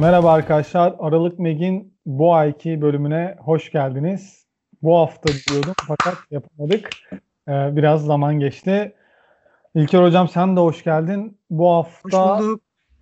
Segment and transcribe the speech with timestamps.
[0.00, 0.94] Merhaba arkadaşlar.
[0.98, 4.46] Aralık Meg'in bu ayki bölümüne hoş geldiniz.
[4.82, 6.90] Bu hafta diyordum fakat yapamadık.
[7.48, 8.94] Ee, biraz zaman geçti.
[9.74, 11.38] İlker Hocam sen de hoş geldin.
[11.50, 12.40] Bu hafta,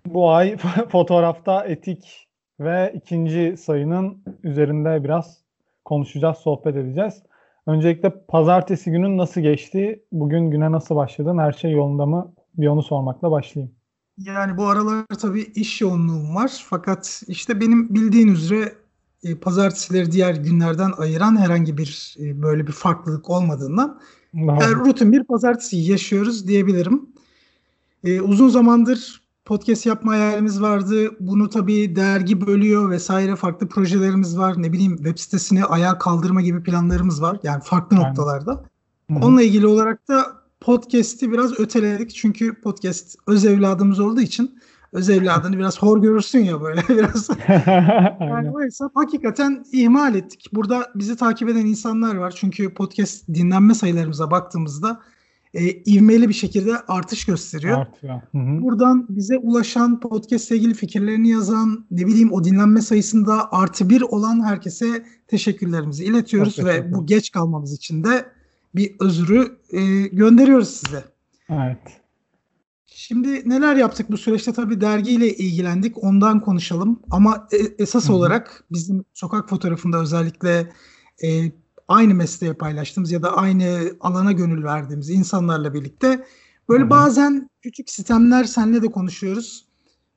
[0.05, 0.57] bu ay
[0.89, 2.27] fotoğrafta etik
[2.59, 5.41] ve ikinci sayının üzerinde biraz
[5.85, 7.23] konuşacağız, sohbet edeceğiz.
[7.67, 10.03] Öncelikle pazartesi günün nasıl geçti?
[10.11, 11.37] Bugün güne nasıl başladın?
[11.37, 12.33] Her şey yolunda mı?
[12.55, 13.76] Bir onu sormakla başlayayım.
[14.17, 16.65] Yani bu aralar tabii iş yoğunluğum var.
[16.69, 18.75] Fakat işte benim bildiğin üzere
[19.23, 23.99] e, pazartesileri diğer günlerden ayıran herhangi bir e, böyle bir farklılık olmadığından
[24.33, 27.09] yani rutin bir pazartesi yaşıyoruz diyebilirim.
[28.03, 31.11] E, uzun zamandır podcast yapma hayalimiz vardı.
[31.19, 34.61] Bunu tabii dergi bölüyor vesaire farklı projelerimiz var.
[34.61, 37.39] Ne bileyim web sitesini ayağa kaldırma gibi planlarımız var.
[37.43, 38.09] Yani farklı Aynen.
[38.09, 38.51] noktalarda.
[38.51, 39.17] Hı-hı.
[39.17, 42.15] Onunla ilgili olarak da podcast'i biraz öteledik.
[42.15, 44.59] Çünkü podcast öz evladımız olduğu için
[44.93, 47.29] öz evladını biraz hor görürsün ya böyle biraz.
[48.19, 50.45] yani oysa hakikaten ihmal ettik.
[50.53, 52.33] Burada bizi takip eden insanlar var.
[52.37, 55.01] Çünkü podcast dinlenme sayılarımıza baktığımızda
[55.53, 57.77] e, ivmeli bir şekilde artış gösteriyor.
[57.77, 58.21] Artıyor.
[58.31, 58.61] Hı hı.
[58.61, 64.43] Buradan bize ulaşan podcast ilgili fikirlerini yazan ne bileyim o dinlenme sayısında artı bir olan
[64.45, 68.25] herkese teşekkürlerimizi iletiyoruz Çok ve bu geç kalmamız için de
[68.77, 71.03] bir özürü e, gönderiyoruz size.
[71.49, 72.01] Evet.
[72.85, 78.13] Şimdi neler yaptık bu süreçte tabii dergiyle ilgilendik ondan konuşalım ama e, esas Hı-hı.
[78.13, 80.71] olarak bizim sokak fotoğrafında özellikle
[81.23, 81.51] e,
[81.87, 86.25] aynı mesleğe paylaştığımız ya da aynı alana gönül verdiğimiz insanlarla birlikte
[86.69, 86.89] böyle Hı-hı.
[86.89, 89.65] bazen küçük sistemler senle de konuşuyoruz.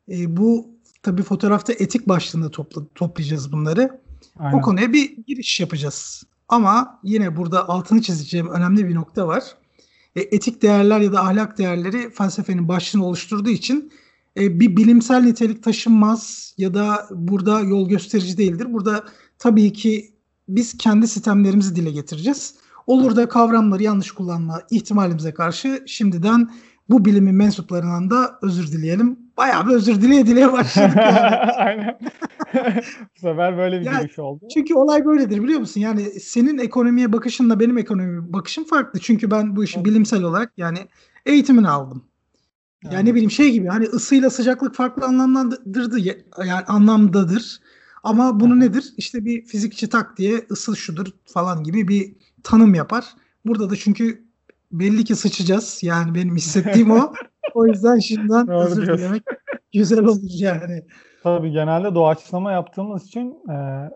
[0.09, 0.71] E, bu
[1.03, 4.01] tabii fotoğrafta etik başlığında topla, toplayacağız bunları.
[4.39, 4.59] Aynen.
[4.59, 6.23] O konuya bir giriş yapacağız.
[6.51, 9.45] Ama yine burada altını çizeceğim önemli bir nokta var.
[10.17, 13.93] E, etik değerler ya da ahlak değerleri felsefenin başlığını oluşturduğu için
[14.37, 18.67] e, bir bilimsel nitelik taşınmaz ya da burada yol gösterici değildir.
[18.73, 19.05] Burada
[19.39, 20.15] tabii ki
[20.49, 22.55] biz kendi sistemlerimizi dile getireceğiz.
[22.87, 26.51] Olur da kavramları yanlış kullanma ihtimalimize karşı şimdiden
[26.89, 29.19] bu bilimin mensuplarından da özür dileyelim.
[29.41, 31.37] Bayağı bir özür dileye dileye başladık yani.
[31.57, 31.99] Aynen.
[33.17, 34.45] bu sefer böyle bir yani, giriş oldu.
[34.55, 35.81] Çünkü olay böyledir biliyor musun?
[35.81, 39.01] Yani senin ekonomiye bakışınla benim ekonomiye bakışım farklı.
[39.01, 40.79] Çünkü ben bu işi bilimsel olarak yani
[41.27, 42.05] eğitimini aldım.
[42.85, 47.61] Yani, yani ne bileyim şey gibi hani ısıyla sıcaklık farklı anlamlandırdı yani anlamdadır.
[48.03, 48.95] Ama bunu nedir?
[48.97, 52.13] İşte bir fizikçi tak diye ısı şudur falan gibi bir
[52.43, 53.05] tanım yapar.
[53.47, 54.25] Burada da çünkü
[54.73, 55.79] belli ki sıçacağız.
[55.83, 57.13] Yani benim hissettiğim o.
[57.55, 59.23] o yüzden şimdiden özür dilemek
[59.73, 60.85] güzel olur yani.
[61.23, 63.89] Tabii genelde doğaçlama yaptığımız için e,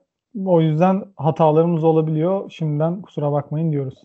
[0.44, 2.50] o yüzden hatalarımız olabiliyor.
[2.50, 3.98] Şimdiden kusura bakmayın diyoruz.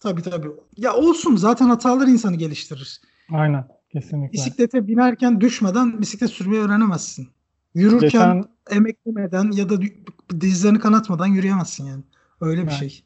[0.00, 0.48] Tabii tabii.
[0.76, 3.00] Ya olsun zaten hatalar insanı geliştirir.
[3.32, 4.32] Aynen kesinlikle.
[4.32, 7.28] Bisiklete binerken düşmeden bisiklet sürmeyi öğrenemezsin.
[7.74, 8.44] Yürürken Geçen...
[8.70, 9.74] emeklemeden ya da
[10.40, 12.02] dizlerini kanatmadan yürüyemezsin yani.
[12.40, 12.78] Öyle bir yani.
[12.78, 13.04] şey.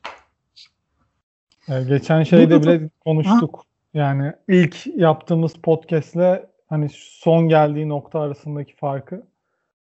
[1.68, 3.58] Yani geçen şeyde bile konuştuk.
[3.58, 3.71] Ha?
[3.94, 9.26] Yani ilk yaptığımız podcast'le hani son geldiği nokta arasındaki farkı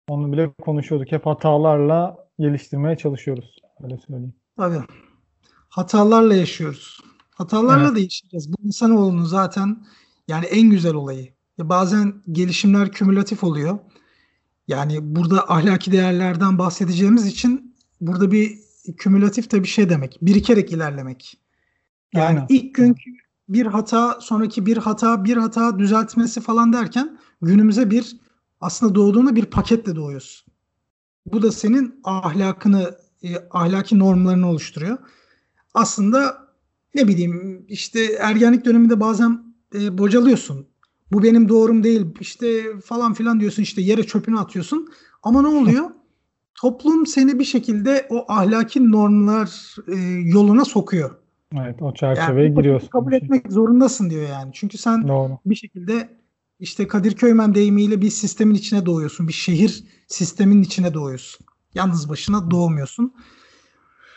[0.08, 1.12] onu bile konuşuyorduk.
[1.12, 3.56] Hep hatalarla geliştirmeye çalışıyoruz.
[3.84, 4.34] Öyle söyleyeyim.
[4.58, 4.82] Tabii.
[5.70, 7.00] Hatalarla yaşıyoruz.
[7.32, 7.96] Hatalarla evet.
[7.96, 8.54] da yaşayacağız.
[8.54, 9.86] Bu insanoğlunun zaten
[10.28, 11.34] yani en güzel olayı.
[11.58, 13.80] Ya bazen gelişimler kümülatif oluyor.
[14.68, 18.60] Yani burada ahlaki değerlerden bahsedeceğimiz için burada bir
[18.98, 20.18] kümülatif de bir şey demek.
[20.22, 21.40] Birikerek ilerlemek.
[22.14, 22.46] Yani Aynen.
[22.50, 23.12] ilk günkü
[23.50, 28.18] bir hata, sonraki bir hata, bir hata düzeltmesi falan derken günümüze bir
[28.62, 30.54] aslında doğduğunda bir paketle doğuyorsun.
[31.26, 34.98] Bu da senin ahlakını, e, ahlaki normlarını oluşturuyor.
[35.74, 36.48] Aslında
[36.96, 40.68] ne bileyim işte ergenlik döneminde bazen e, bocalıyorsun.
[41.12, 44.90] Bu benim doğrum değil işte falan filan diyorsun işte yere çöpünü atıyorsun.
[45.24, 45.90] Ama ne oluyor?
[46.56, 49.96] Toplum seni bir şekilde o ahlaki normlar e,
[50.30, 51.16] yoluna sokuyor.
[51.57, 52.88] Evet o çerçeveye yani, giriyorsun.
[52.88, 54.51] Kabul etmek zorundasın diyor yani.
[54.54, 55.40] Çünkü sen Doğru.
[55.46, 56.10] bir şekilde
[56.60, 59.28] işte Kadir Köymen deyimiyle bir sistemin içine doğuyorsun.
[59.28, 61.46] Bir şehir sistemin içine doğuyorsun.
[61.75, 63.13] Yalnız başına doğmuyorsun.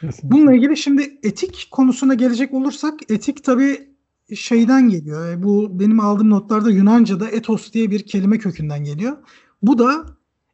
[0.00, 0.30] Kesinlikle.
[0.30, 3.92] Bununla ilgili şimdi etik konusuna gelecek olursak etik tabi
[4.34, 5.28] şeyden geliyor.
[5.28, 9.16] E, bu benim aldığım notlarda Yunanca'da etos diye bir kelime kökünden geliyor.
[9.62, 10.06] Bu da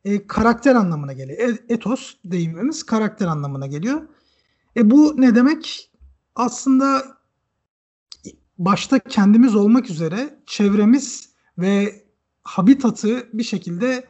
[0.05, 1.39] e, karakter anlamına geliyor.
[1.39, 4.03] E, etos deyimimiz karakter anlamına geliyor.
[4.77, 5.88] E bu ne demek?
[6.39, 7.03] Aslında
[8.59, 12.05] başta kendimiz olmak üzere çevremiz ve
[12.43, 14.07] habitatı bir şekilde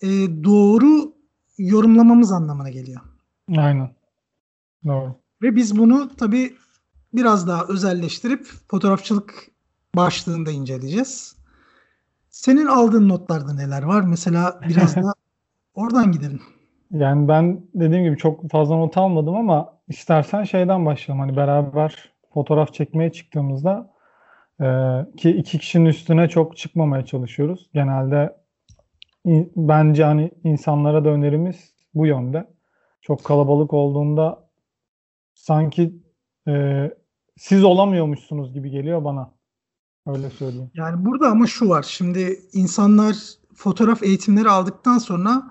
[0.00, 0.08] e,
[0.44, 1.14] doğru
[1.58, 3.00] yorumlamamız anlamına geliyor.
[3.56, 3.94] Aynen.
[4.86, 5.14] Doğru.
[5.42, 6.56] Ve biz bunu tabii
[7.14, 9.50] biraz daha özelleştirip fotoğrafçılık
[9.96, 11.36] başlığında inceleyeceğiz.
[12.30, 14.02] Senin aldığın notlarda neler var?
[14.02, 15.14] Mesela biraz da
[15.74, 16.40] Oradan gidelim.
[16.90, 21.20] Yani ben dediğim gibi çok fazla not almadım ama istersen şeyden başlayalım.
[21.20, 23.92] Hani beraber fotoğraf çekmeye çıktığımızda
[24.60, 24.66] e,
[25.16, 27.70] ki iki kişinin üstüne çok çıkmamaya çalışıyoruz.
[27.74, 28.36] Genelde
[29.24, 32.46] in, bence hani insanlara da önerimiz bu yönde.
[33.00, 34.48] Çok kalabalık olduğunda
[35.34, 35.92] sanki
[36.48, 36.86] e,
[37.36, 39.30] siz olamıyormuşsunuz gibi geliyor bana.
[40.06, 40.70] Öyle söyleyeyim.
[40.74, 41.82] Yani burada ama şu var.
[41.82, 43.16] Şimdi insanlar
[43.54, 45.42] fotoğraf eğitimleri aldıktan sonra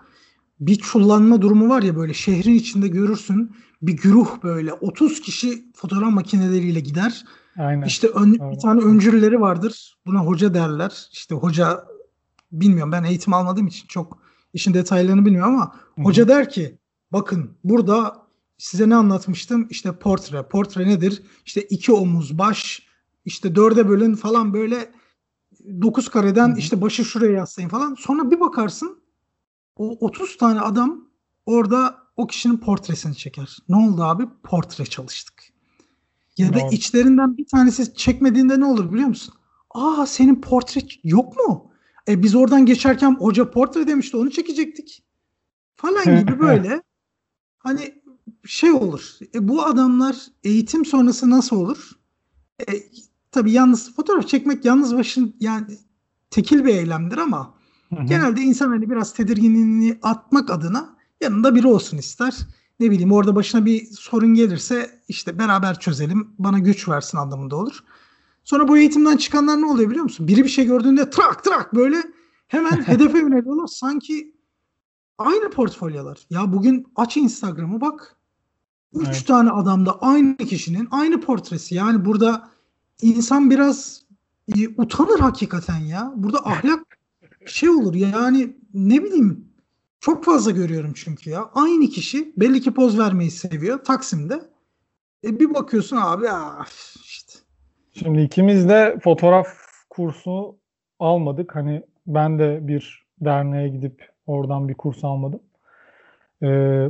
[0.60, 6.12] bir çullanma durumu var ya böyle şehrin içinde görürsün bir güruh böyle 30 kişi fotoğraf
[6.12, 7.26] makineleriyle gider.
[7.58, 7.88] Aynen.
[7.88, 9.98] İşte ön, bir tane öncülleri vardır.
[10.06, 11.10] Buna hoca derler.
[11.12, 11.86] İşte hoca
[12.52, 14.20] bilmiyorum ben eğitim almadığım için çok
[14.54, 16.06] işin detaylarını bilmiyorum ama Hı-hı.
[16.06, 16.78] hoca der ki
[17.12, 18.28] bakın burada
[18.58, 19.68] size ne anlatmıştım?
[19.70, 20.44] İşte portre.
[20.44, 21.24] Portre nedir?
[21.46, 22.88] İşte iki omuz, baş,
[23.26, 24.92] işte dörde bölün falan böyle
[25.82, 26.58] dokuz kareden Hı-hı.
[26.58, 27.96] işte başı şuraya yaslayın falan.
[28.00, 28.99] Sonra bir bakarsın
[29.80, 31.08] o 30 tane adam
[31.46, 33.58] orada o kişinin portresini çeker.
[33.70, 34.24] Ne oldu abi?
[34.44, 35.44] Portre çalıştık.
[36.38, 39.34] Ya da içlerinden bir tanesi çekmediğinde ne olur biliyor musun?
[39.70, 41.72] Aa senin portre yok mu?
[42.08, 45.04] E biz oradan geçerken hoca portre demişti onu çekecektik.
[45.76, 46.82] Falan gibi böyle.
[47.60, 48.02] hani
[48.46, 49.18] şey olur.
[49.36, 51.92] E, bu adamlar eğitim sonrası nasıl olur?
[52.70, 52.74] E,
[53.32, 55.78] tabii yalnız fotoğraf çekmek yalnız başın yani
[56.30, 57.59] tekil bir eylemdir ama
[57.96, 58.04] Hı-hı.
[58.04, 62.38] genelde insan hani biraz tedirginliğini atmak adına yanında biri olsun ister.
[62.80, 67.84] Ne bileyim orada başına bir sorun gelirse işte beraber çözelim bana güç versin anlamında olur.
[68.44, 70.28] Sonra bu eğitimden çıkanlar ne oluyor biliyor musun?
[70.28, 72.04] Biri bir şey gördüğünde trak trak böyle
[72.48, 73.68] hemen hedefe yöneliyorlar.
[73.68, 74.36] Sanki
[75.18, 76.26] aynı portfolyolar.
[76.30, 78.16] Ya bugün aç Instagram'ı bak.
[78.94, 79.28] Üç evet.
[79.28, 81.76] tane adamda aynı kişinin aynı portresi.
[81.76, 82.50] Yani burada
[83.02, 84.02] insan biraz
[84.58, 86.14] e, utanır hakikaten ya.
[86.16, 86.80] Burada ahlak
[87.46, 89.50] şey olur ya yani ne bileyim
[90.00, 91.50] çok fazla görüyorum çünkü ya.
[91.54, 94.42] Aynı kişi belli ki poz vermeyi seviyor Taksim'de.
[95.24, 96.66] E bir bakıyorsun abi ya
[97.04, 97.40] işte.
[97.94, 99.48] Şimdi ikimiz de fotoğraf
[99.90, 100.56] kursu
[101.00, 101.56] almadık.
[101.56, 105.40] Hani ben de bir derneğe gidip oradan bir kurs almadım.
[106.44, 106.90] Ee,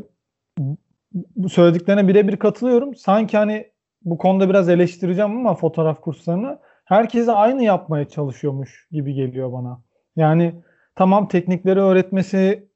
[1.36, 2.96] bu söylediklerine birebir katılıyorum.
[2.96, 3.72] Sanki hani
[4.06, 9.82] bu konuda biraz eleştireceğim ama fotoğraf kurslarını herkese aynı yapmaya çalışıyormuş gibi geliyor bana.
[10.16, 10.56] Yani
[10.96, 12.70] tamam teknikleri öğretmesi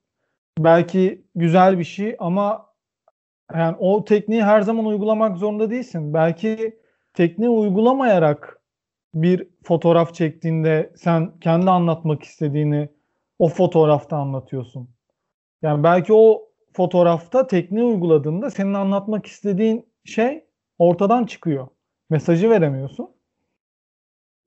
[0.60, 2.74] belki güzel bir şey ama
[3.54, 6.14] yani o tekniği her zaman uygulamak zorunda değilsin.
[6.14, 6.80] Belki
[7.14, 8.62] tekniği uygulamayarak
[9.14, 12.90] bir fotoğraf çektiğinde sen kendi anlatmak istediğini
[13.40, 14.90] o fotoğrafta anlatıyorsun.
[15.62, 16.42] Yani belki o
[16.74, 20.46] fotoğrafta tekniği uyguladığında senin anlatmak istediğin şey
[20.78, 21.68] ortadan çıkıyor.
[22.10, 23.10] Mesajı veremiyorsun.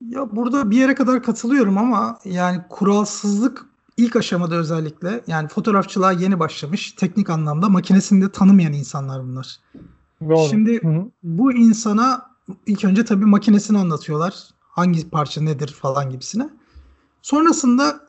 [0.01, 3.65] Ya burada bir yere kadar katılıyorum ama yani kuralsızlık
[3.97, 9.59] ilk aşamada özellikle yani fotoğrafçılığa yeni başlamış teknik anlamda makinesini de tanımayan insanlar bunlar.
[10.21, 10.49] Doğru.
[10.49, 11.11] Şimdi Hı-hı.
[11.23, 12.25] bu insana
[12.65, 14.33] ilk önce tabii makinesini anlatıyorlar.
[14.59, 16.49] Hangi parça nedir falan gibisine.
[17.21, 18.07] Sonrasında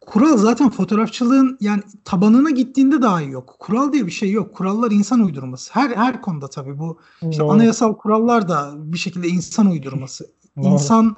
[0.00, 3.56] kural zaten fotoğrafçılığın yani tabanına gittiğinde daha iyi yok.
[3.58, 4.54] Kural diye bir şey yok.
[4.54, 5.70] Kurallar insan uydurması.
[5.74, 6.98] Her her konuda tabii bu
[7.30, 10.30] işte anayasal kurallar da bir şekilde insan uydurması.
[10.58, 10.72] Doğru.
[10.72, 11.16] İnsan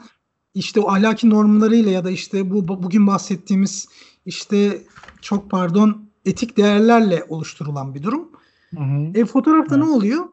[0.55, 3.89] işte o ahlaki normlarıyla ya da işte bu bugün bahsettiğimiz
[4.27, 4.83] işte
[5.21, 8.29] çok pardon etik değerlerle oluşturulan bir durum.
[8.75, 9.11] Hı hı.
[9.15, 9.85] E fotoğrafta evet.
[9.85, 10.25] ne oluyor?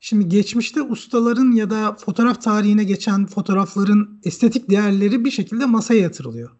[0.00, 6.50] Şimdi geçmişte ustaların ya da fotoğraf tarihine geçen fotoğrafların estetik değerleri bir şekilde masaya yatırılıyor.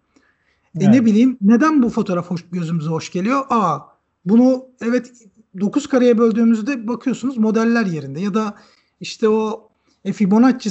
[0.77, 0.89] Evet.
[0.89, 3.43] E ne bileyim neden bu fotoğraf hoş, gözümüze hoş geliyor?
[3.51, 3.79] Aa
[4.25, 5.13] bunu evet
[5.61, 8.55] 9 kareye böldüğümüzde bakıyorsunuz modeller yerinde ya da
[9.01, 9.64] işte o
[10.05, 10.71] e, Fibonacci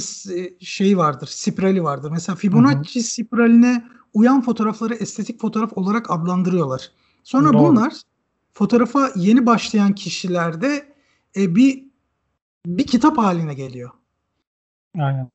[0.60, 2.10] şeyi vardır, spirali vardır.
[2.10, 3.04] Mesela Fibonacci Hı-hı.
[3.04, 6.90] spiraline uyan fotoğrafları estetik fotoğraf olarak adlandırıyorlar.
[7.22, 7.62] Sonra Doğru.
[7.62, 7.92] bunlar
[8.52, 10.94] fotoğrafa yeni başlayan kişilerde
[11.36, 11.84] e, bir
[12.66, 13.90] bir kitap haline geliyor.
[14.98, 15.30] Aynen.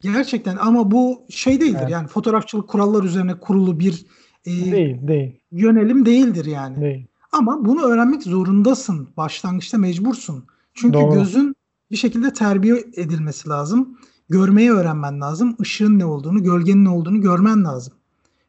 [0.00, 1.90] Gerçekten ama bu şey değildir evet.
[1.90, 4.06] yani fotoğrafçılık kurallar üzerine kurulu bir
[4.44, 5.40] e, değil, değil.
[5.52, 6.80] yönelim değildir yani.
[6.80, 7.06] Değil.
[7.32, 9.08] Ama bunu öğrenmek zorundasın.
[9.16, 10.44] Başlangıçta mecbursun.
[10.74, 11.14] Çünkü Doğru.
[11.14, 11.56] gözün
[11.92, 13.98] bir şekilde terbiye edilmesi lazım.
[14.28, 15.56] Görmeyi öğrenmen lazım.
[15.60, 17.94] Işığın ne olduğunu, gölgenin ne olduğunu görmen lazım.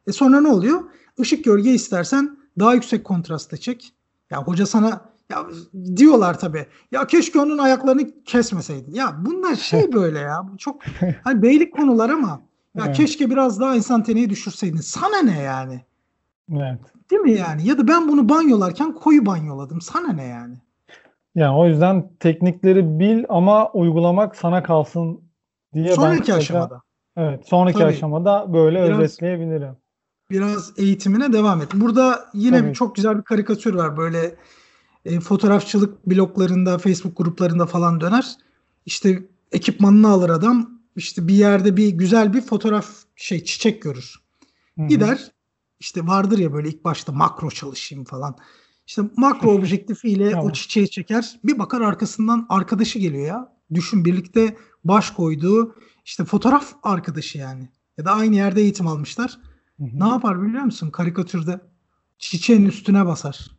[0.06, 0.80] E sonra ne oluyor?
[1.18, 3.92] Işık gölge istersen daha yüksek kontrasta çek.
[4.30, 5.46] Ya hoca sana ya
[5.96, 6.66] diyorlar tabi.
[6.92, 8.94] Ya keşke onun ayaklarını kesmeseydin.
[8.94, 10.46] Ya bunlar şey böyle ya.
[10.58, 10.82] Çok
[11.24, 12.42] hani beylik konular ama
[12.76, 12.96] ya evet.
[12.96, 14.80] keşke biraz daha insan teneyi düşürseydin.
[14.80, 15.84] Sana ne yani?
[16.52, 16.80] Evet.
[17.10, 17.68] Değil mi yani?
[17.68, 19.80] Ya da ben bunu banyolarken koyu banyoladım.
[19.80, 20.63] Sana ne yani?
[21.34, 25.20] Yani o yüzden teknikleri bil ama uygulamak sana kalsın
[25.74, 26.82] diye sonraki ben aşamada.
[27.16, 27.88] Evet, sonraki Tabii.
[27.88, 29.76] aşamada böyle Biraz özetleyebilirim.
[30.30, 31.68] biraz eğitimine devam et.
[31.74, 32.74] Burada yine Tabii.
[32.74, 33.96] çok güzel bir karikatür var.
[33.96, 34.36] Böyle
[35.04, 38.34] e, fotoğrafçılık bloglarında, Facebook gruplarında falan döner.
[38.86, 39.22] İşte
[39.52, 40.70] ekipmanını alır adam.
[40.96, 42.86] İşte bir yerde bir güzel bir fotoğraf
[43.16, 44.14] şey çiçek görür.
[44.78, 44.86] Hı-hı.
[44.86, 45.30] Gider
[45.80, 48.36] işte vardır ya böyle ilk başta makro çalışayım falan.
[48.86, 50.46] İşte makro objektifiyle tamam.
[50.46, 51.40] o çiçeği çeker.
[51.44, 53.52] Bir bakar arkasından arkadaşı geliyor ya.
[53.74, 55.74] Düşün birlikte baş koyduğu
[56.04, 57.68] işte fotoğraf arkadaşı yani.
[57.98, 59.38] Ya da aynı yerde eğitim almışlar.
[59.78, 60.00] Hı hı.
[60.00, 60.90] Ne yapar biliyor musun?
[60.90, 61.60] Karikatürde
[62.18, 63.50] çiçeğin üstüne basar.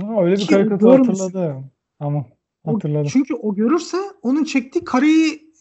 [0.00, 1.70] Ha, öyle bir Ki karikatür hatırladım.
[2.00, 2.26] Ama
[2.66, 3.06] hatırladım.
[3.06, 5.52] O, çünkü o görürse onun çektiği kareyi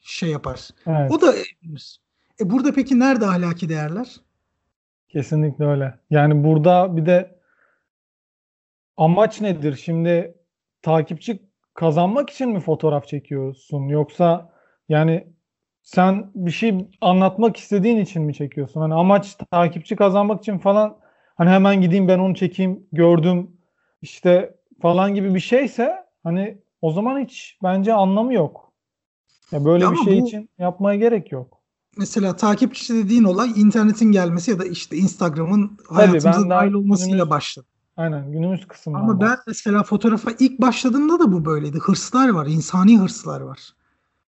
[0.00, 0.68] şey yapar.
[0.86, 1.10] Evet.
[1.12, 1.34] O da
[2.40, 4.16] e burada peki nerede ahlaki değerler?
[5.08, 5.98] Kesinlikle öyle.
[6.10, 7.37] Yani burada bir de
[8.98, 9.76] amaç nedir?
[9.84, 10.34] Şimdi
[10.82, 11.42] takipçi
[11.74, 13.88] kazanmak için mi fotoğraf çekiyorsun?
[13.88, 14.52] Yoksa
[14.88, 15.26] yani
[15.82, 18.80] sen bir şey anlatmak istediğin için mi çekiyorsun?
[18.80, 20.98] Hani amaç takipçi kazanmak için falan
[21.36, 23.50] hani hemen gideyim ben onu çekeyim gördüm
[24.02, 28.72] işte falan gibi bir şeyse hani o zaman hiç bence anlamı yok.
[29.52, 31.58] Ya böyle ya bir şey bu, için yapmaya gerek yok.
[31.96, 37.66] Mesela takipçi dediğin olay internetin gelmesi ya da işte Instagram'ın hayatımıza dahil olmasıyla başladı.
[37.98, 39.00] Aynen günümüz kısmından.
[39.00, 41.78] Ama ben mesela fotoğrafa ilk başladığımda da bu böyleydi.
[41.78, 43.74] Hırslar var, insani hırslar var.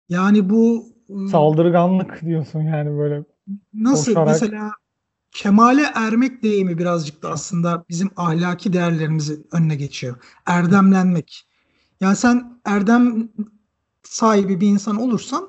[0.08, 3.24] Yani bu ıı, saldırganlık diyorsun yani böyle.
[3.74, 4.28] Nasıl koşarak.
[4.28, 4.70] mesela
[5.30, 10.16] kemale ermek deyimi birazcık da aslında bizim ahlaki değerlerimizi önüne geçiyor.
[10.46, 11.46] Erdemlenmek.
[12.00, 13.28] Yani sen erdem
[14.02, 15.48] sahibi bir insan olursan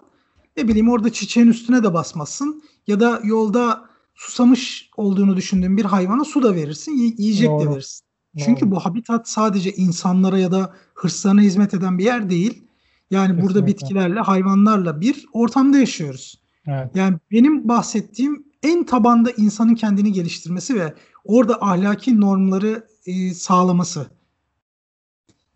[0.58, 3.89] ne bileyim orada çiçeğin üstüne de basmazsın ya da yolda
[4.20, 7.66] susamış olduğunu düşündüğün bir hayvana su da verirsin, yiyecek Doğru.
[7.66, 8.06] de verirsin.
[8.38, 8.46] Doğru.
[8.46, 12.64] Çünkü bu habitat sadece insanlara ya da hırslarına hizmet eden bir yer değil.
[13.12, 13.48] Yani Kesinlikle.
[13.48, 16.42] burada bitkilerle, hayvanlarla bir ortamda yaşıyoruz.
[16.68, 16.96] Evet.
[16.96, 20.94] Yani benim bahsettiğim en tabanda insanın kendini geliştirmesi ve
[21.26, 24.08] orada ahlaki normları e, sağlaması.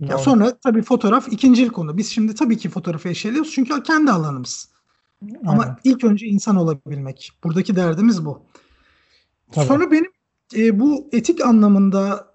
[0.01, 0.11] Doğru.
[0.11, 1.97] Ya sonra tabii fotoğraf ikinci konu.
[1.97, 4.72] Biz şimdi tabii ki fotoğrafı eşeliyoruz çünkü kendi alanımız.
[5.29, 5.41] Evet.
[5.45, 7.31] Ama ilk önce insan olabilmek.
[7.43, 8.41] Buradaki derdimiz bu.
[9.51, 9.65] Tabii.
[9.65, 10.11] Sonra benim
[10.57, 12.33] e, bu etik anlamında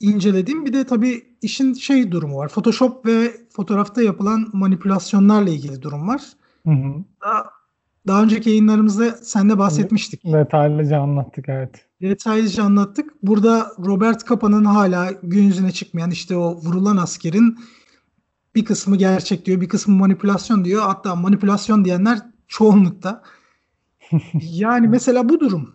[0.00, 2.48] incelediğim bir de tabii işin şey durumu var.
[2.48, 6.22] Photoshop ve fotoğrafta yapılan manipülasyonlarla ilgili durum var.
[6.66, 7.04] Hı hı.
[7.24, 7.44] Daha,
[8.06, 10.24] daha önceki yayınlarımızda seninle bahsetmiştik.
[10.24, 11.86] Detaylıca anlattık evet.
[12.02, 13.22] Detaylıca anlattık.
[13.22, 17.58] Burada Robert Capa'nın hala gün yüzüne çıkmayan işte o vurulan askerin
[18.54, 20.82] bir kısmı gerçek diyor, bir kısmı manipülasyon diyor.
[20.82, 22.18] Hatta manipülasyon diyenler
[22.48, 23.22] çoğunlukta.
[24.34, 25.74] yani mesela bu durum.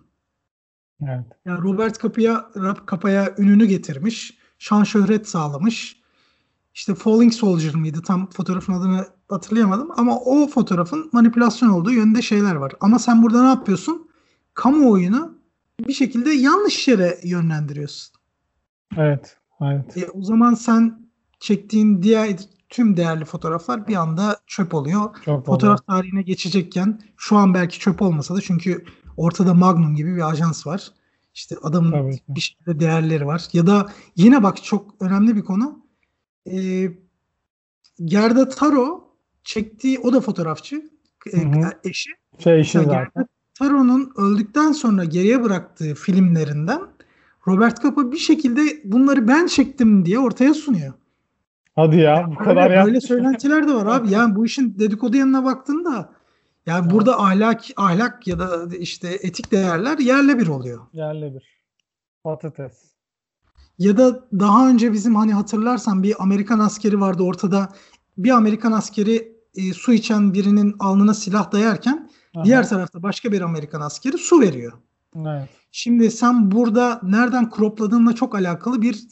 [1.02, 1.26] Evet.
[1.46, 2.50] Yani Robert Capa'ya
[2.92, 6.02] Capa'ya ününü getirmiş, şan şöhret sağlamış.
[6.74, 8.02] İşte Falling Soldier mıydı?
[8.02, 12.74] Tam fotoğrafın adını hatırlayamadım ama o fotoğrafın manipülasyon olduğu yönde şeyler var.
[12.80, 14.10] Ama sen burada ne yapıyorsun?
[14.54, 15.38] Kamuoyunu
[15.80, 18.16] bir şekilde yanlış yere yönlendiriyorsun.
[18.98, 19.38] Evet.
[19.62, 19.98] Evet.
[19.98, 22.40] E, o zaman sen çektiğin diğer
[22.70, 25.16] tüm değerli fotoğraflar bir anda çöp oluyor.
[25.26, 26.02] Çok Fotoğraf oluyor.
[26.02, 28.86] tarihine geçecekken şu an belki çöp olmasa da çünkü
[29.18, 30.92] ortada Magnum gibi bir ajans var.
[31.34, 33.48] İşte adamın bir şekilde değerleri var.
[33.54, 35.86] Ya da yine bak çok önemli bir konu.
[36.52, 36.92] Ee,
[38.06, 40.90] Gerda Taro çektiği o da fotoğrafçı.
[41.34, 41.42] E,
[41.84, 42.10] eşi.
[42.40, 42.92] Şey eşi zaten.
[42.92, 46.82] Gerda Taro'nun öldükten sonra geriye bıraktığı filmlerinden
[47.48, 50.94] Robert Capa bir şekilde bunları ben çektim diye ortaya sunuyor.
[51.78, 52.86] Hadi ya bu kadar ya.
[52.86, 54.12] Böyle söylentiler de var abi.
[54.12, 56.10] Yani bu işin dedikodu yanına baktığında
[56.66, 56.92] yani evet.
[56.94, 60.80] burada ahlak ahlak ya da işte etik değerler yerle bir oluyor.
[60.94, 61.58] Yerle bir.
[62.24, 62.78] Patates.
[63.80, 67.70] Ya da daha önce bizim hani hatırlarsan bir Amerikan askeri vardı ortada.
[68.18, 72.46] Bir Amerikan askeri e, su içen birinin alnına silah dayarken Aha.
[72.46, 74.74] diğer tarafta başka bir Amerikan askeri su veriyor.
[75.16, 75.50] Evet.
[75.72, 79.08] Şimdi sen burada nereden cropladığınla çok alakalı bir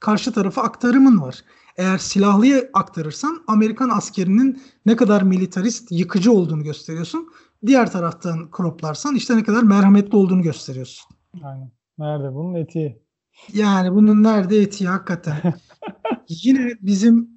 [0.00, 1.44] karşı tarafa aktarımın var.
[1.80, 7.28] Eğer silahlıya aktarırsan Amerikan askerinin ne kadar militarist, yıkıcı olduğunu gösteriyorsun.
[7.66, 11.16] Diğer taraftan croplarsan işte ne kadar merhametli olduğunu gösteriyorsun.
[11.42, 11.70] Aynen.
[11.98, 13.02] Nerede bunun etiği?
[13.54, 15.54] Yani bunun nerede etiği hakikaten.
[16.28, 17.30] Yine bizim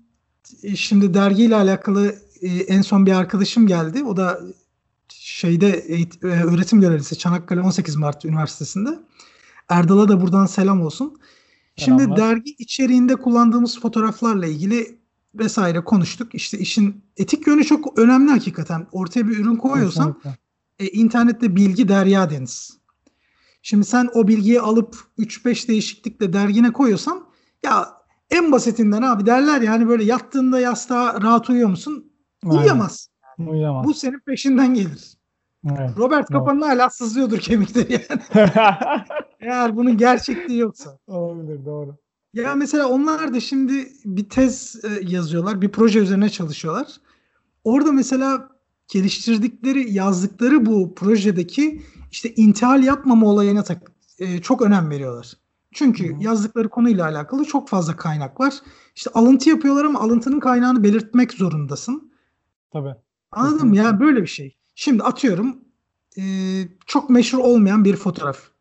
[0.63, 4.03] e, şimdi dergiyle alakalı e, en son bir arkadaşım geldi.
[4.03, 4.39] O da
[5.09, 8.99] şeyde eğitim, öğretim görevlisi Çanakkale 18 Mart Üniversitesi'nde.
[9.69, 11.19] Erdal'a da buradan selam olsun.
[11.75, 12.17] Şimdi Selamlar.
[12.17, 14.99] dergi içeriğinde kullandığımız fotoğraflarla ilgili
[15.35, 16.35] vesaire konuştuk.
[16.35, 18.87] İşte işin etik yönü çok önemli hakikaten.
[18.91, 20.15] Ortaya bir ürün koyuyorsan
[20.79, 22.77] e, internette bilgi derya deniz.
[23.61, 27.25] Şimdi sen o bilgiyi alıp 3-5 değişiklikle dergine koyuyorsan
[27.63, 27.87] ya
[28.29, 32.11] en basitinden abi derler ya hani böyle yattığında yastığa rahat uyuyor musun?
[32.45, 33.09] Uyuyamaz.
[33.39, 33.85] Uyuyamaz.
[33.85, 35.17] Bu senin peşinden gelir.
[35.65, 35.97] Evet.
[35.97, 38.21] Robert Kaplan'ın hala sızlıyordur kemikleri yani.
[39.43, 40.97] Eğer bunun gerçekliği yoksa.
[41.07, 41.95] Olabilir doğru.
[42.33, 46.87] Ya mesela onlar da şimdi bir tez e, yazıyorlar, bir proje üzerine çalışıyorlar.
[47.63, 48.49] Orada mesela
[48.87, 51.81] geliştirdikleri, yazdıkları bu projedeki
[52.11, 55.33] işte intihal yapmama olayına tak, e, çok önem veriyorlar.
[55.71, 56.23] Çünkü Hı.
[56.23, 58.53] yazdıkları konuyla alakalı çok fazla kaynak var.
[58.95, 62.11] İşte alıntı yapıyorlar ama alıntının kaynağını belirtmek zorundasın.
[62.71, 62.95] Tabii.
[63.31, 63.75] Anladın mı?
[63.77, 64.57] Yani böyle bir şey.
[64.75, 65.57] Şimdi atıyorum
[66.17, 66.23] e,
[66.85, 68.52] çok meşhur olmayan bir fotoğraf.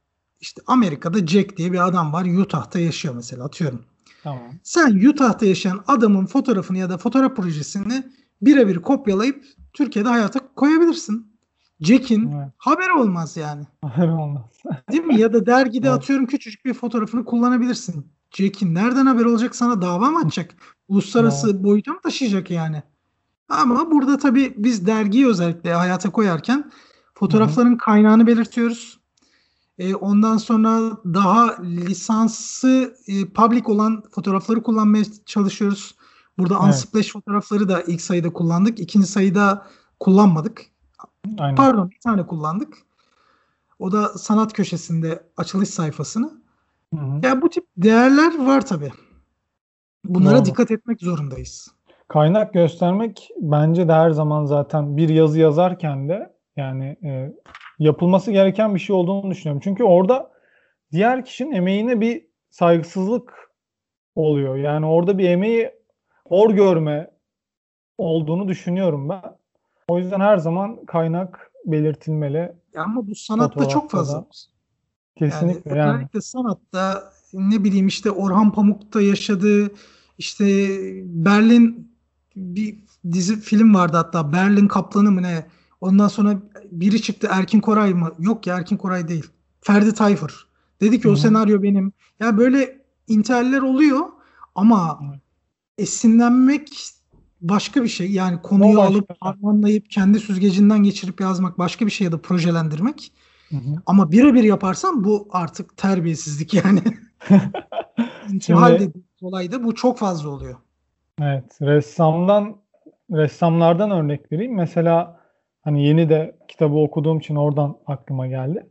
[0.42, 2.24] İşte Amerika'da Jack diye bir adam var.
[2.24, 3.84] Utah'ta yaşıyor mesela atıyorum.
[4.22, 4.42] Tamam.
[4.62, 8.04] Sen Utah'ta yaşayan adamın fotoğrafını ya da fotoğraf projesini
[8.42, 11.32] birebir kopyalayıp Türkiye'de hayata koyabilirsin.
[11.80, 12.52] Jack'in evet.
[12.58, 13.64] haberi olmaz yani.
[13.82, 14.44] Haber olmaz.
[14.92, 15.20] Değil mi?
[15.20, 15.98] Ya da dergide evet.
[15.98, 18.06] atıyorum küçücük bir fotoğrafını kullanabilirsin.
[18.30, 20.54] Jack'in nereden haber olacak sana dava mı açacak?
[20.88, 21.64] Uluslararası evet.
[21.64, 22.82] boyuta mı taşıyacak yani?
[23.48, 26.70] Ama burada tabii biz dergiyi özellikle hayata koyarken
[27.14, 27.78] fotoğrafların Hı-hı.
[27.78, 29.01] kaynağını belirtiyoruz.
[29.82, 35.94] E, ondan sonra daha lisansı e, public olan fotoğrafları kullanmaya çalışıyoruz.
[36.38, 36.64] Burada evet.
[36.64, 38.80] Unsplash fotoğrafları da ilk sayıda kullandık.
[38.80, 39.66] İkinci sayıda
[40.00, 40.62] kullanmadık.
[41.38, 41.56] Aynen.
[41.56, 42.74] Pardon bir tane kullandık.
[43.78, 46.30] O da sanat köşesinde açılış sayfasını.
[46.94, 47.20] Hı hı.
[47.22, 48.92] Yani bu tip değerler var tabi.
[50.04, 50.44] Bunlara Doğru.
[50.44, 51.68] dikkat etmek zorundayız.
[52.08, 57.32] Kaynak göstermek bence de her zaman zaten bir yazı yazarken de yani e,
[57.82, 59.60] yapılması gereken bir şey olduğunu düşünüyorum.
[59.64, 60.30] Çünkü orada
[60.92, 63.50] diğer kişinin emeğine bir saygısızlık
[64.14, 64.56] oluyor.
[64.56, 65.70] Yani orada bir emeği
[66.28, 67.10] hor görme
[67.98, 69.22] olduğunu düşünüyorum ben.
[69.88, 72.52] O yüzden her zaman kaynak belirtilmeli.
[72.76, 74.24] Ama bu sanatta çok fazla.
[75.16, 75.78] Kesinlikle yani.
[75.78, 75.94] yani.
[75.94, 79.70] Özellikle sanatta ne bileyim işte Orhan Pamuk'ta yaşadığı
[80.18, 80.44] işte
[81.04, 81.92] Berlin
[82.36, 82.78] bir
[83.12, 85.46] dizi film vardı hatta Berlin Kaplanı mı ne?
[85.82, 86.38] Ondan sonra
[86.70, 88.12] biri çıktı Erkin Koray mı?
[88.18, 89.26] Yok ya Erkin Koray değil.
[89.60, 90.48] Ferdi Tayfur.
[90.80, 91.12] Dedi ki Hı-hı.
[91.12, 91.92] o senaryo benim.
[92.20, 94.00] Ya böyle inteller oluyor
[94.54, 95.18] ama Hı-hı.
[95.78, 96.68] esinlenmek
[97.40, 98.10] başka bir şey.
[98.10, 103.12] Yani konuyu o alıp harmanlayıp kendi süzgecinden geçirip yazmak başka bir şey ya da projelendirmek.
[103.48, 103.82] Hı hı.
[103.86, 106.82] Ama birebir yaparsan bu artık terbiyesizlik yani.
[108.32, 110.56] İntihal dediğimiz olayda bu çok fazla oluyor.
[111.20, 111.58] Evet.
[111.60, 112.56] Ressamdan
[113.10, 114.54] ressamlardan örnek vereyim.
[114.54, 115.21] Mesela
[115.62, 118.66] hani yeni de kitabı okuduğum için oradan aklıma geldi.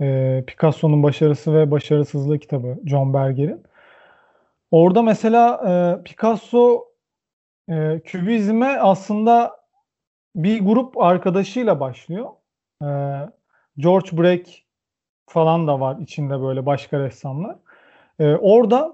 [0.00, 3.62] Ee, Picasso'nun Başarısı ve Başarısızlığı kitabı John Berger'in.
[4.70, 6.84] Orada mesela e, Picasso
[7.68, 9.56] e, kübizme aslında
[10.36, 12.28] bir grup arkadaşıyla başlıyor.
[12.82, 12.88] E,
[13.78, 14.52] George Braque
[15.26, 17.56] falan da var içinde böyle başka ressamlar.
[18.18, 18.92] E, orada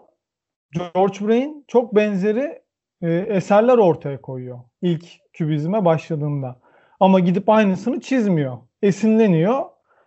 [0.73, 2.62] George Braque'in çok benzeri
[3.03, 6.63] e, eserler ortaya koyuyor ilk kübizme başladığında.
[7.00, 8.59] Ama gidip aynısını çizmiyor.
[8.83, 9.62] Esinleniyor.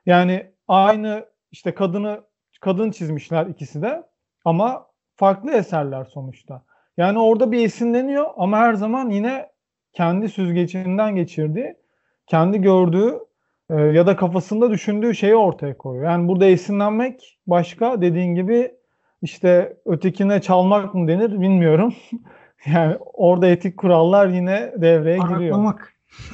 [0.06, 2.22] Yani aynı işte kadını
[2.62, 4.04] kadın çizmişler ikisi de
[4.46, 6.64] ama farklı eserler sonuçta.
[6.98, 9.50] Yani orada bir esinleniyor ama her zaman yine
[9.94, 11.76] kendi süzgecinden geçirdiği,
[12.28, 13.20] kendi gördüğü
[13.70, 16.06] e, ya da kafasında düşündüğü şeyi ortaya koyuyor.
[16.06, 18.72] Yani burada esinlenmek başka dediğin gibi
[19.22, 21.94] işte ötekine çalmak mı denir bilmiyorum.
[22.66, 25.40] yani orada etik kurallar yine devreye giriyor.
[25.40, 25.97] Araklamak.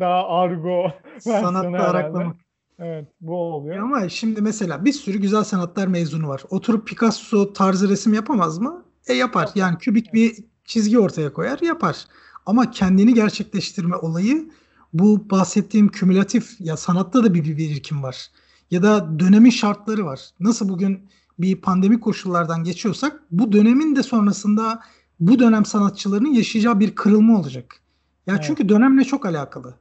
[0.00, 0.92] Daha argo.
[1.20, 2.36] Sanatta araklamak.
[2.78, 3.76] Evet bu oluyor.
[3.76, 6.42] Ama şimdi mesela bir sürü güzel sanatlar mezunu var.
[6.50, 8.84] Oturup Picasso tarzı resim yapamaz mı?
[9.06, 9.50] E yapar.
[9.54, 11.96] Yani kübik bir çizgi ortaya koyar yapar.
[12.46, 14.50] Ama kendini gerçekleştirme olayı
[14.92, 18.30] bu bahsettiğim kümülatif ya sanatta da bir, bir birikim var.
[18.70, 20.20] Ya da dönemin şartları var.
[20.40, 21.08] Nasıl bugün
[21.38, 24.80] bir pandemi koşullardan geçiyorsak bu dönemin de sonrasında
[25.20, 27.81] bu dönem sanatçılarının yaşayacağı bir kırılma olacak.
[28.26, 28.44] Ya evet.
[28.46, 29.74] çünkü dönemle çok alakalı.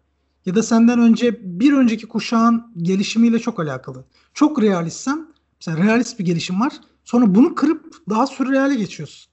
[0.46, 4.06] Ya da senden önce bir önceki kuşağın gelişimiyle çok alakalı.
[4.34, 5.28] Çok realistsen
[5.60, 6.74] mesela realist bir gelişim var.
[7.04, 9.32] Sonra bunu kırıp daha sürreale geçiyorsun.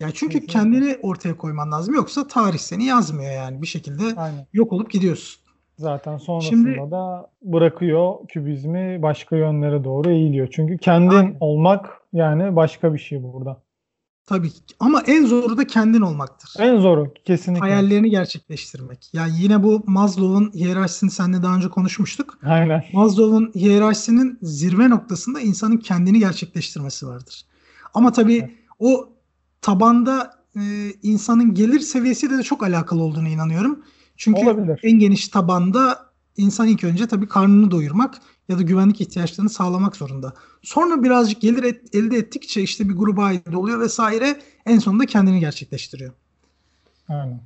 [0.00, 0.52] Ya çünkü Kesinlikle.
[0.52, 1.94] kendini ortaya koyman lazım.
[1.94, 3.62] Yoksa tarih seni yazmıyor yani.
[3.62, 4.46] Bir şekilde Aynen.
[4.52, 5.44] yok olup gidiyorsun.
[5.78, 10.48] Zaten sonrasında Şimdi, da bırakıyor kübizmi başka yönlere doğru eğiliyor.
[10.50, 11.36] Çünkü kendin Aynen.
[11.40, 13.62] olmak yani başka bir şey burada.
[14.26, 14.60] Tabii ki.
[14.80, 16.50] Ama en zoru da kendin olmaktır.
[16.58, 17.60] En zoru kesinlikle.
[17.60, 19.10] Hayallerini gerçekleştirmek.
[19.12, 22.38] Yani yine bu Maslow'un hiyerarşisini seninle daha önce konuşmuştuk.
[22.44, 22.84] Aynen.
[22.92, 27.44] Maslow'un hiyerarşisinin zirve noktasında insanın kendini gerçekleştirmesi vardır.
[27.94, 28.50] Ama tabii evet.
[28.78, 29.08] o
[29.62, 30.62] tabanda e,
[31.02, 33.82] insanın gelir seviyesiyle de çok alakalı olduğunu inanıyorum.
[34.16, 34.80] Çünkü Olabilir.
[34.82, 35.98] en geniş tabanda
[36.36, 38.14] insan ilk önce tabii karnını doyurmak
[38.48, 40.34] ya da güvenlik ihtiyaçlarını sağlamak zorunda.
[40.62, 45.40] Sonra birazcık gelir et, elde ettikçe işte bir gruba ait oluyor vesaire en sonunda kendini
[45.40, 46.12] gerçekleştiriyor.
[47.08, 47.40] Aynen.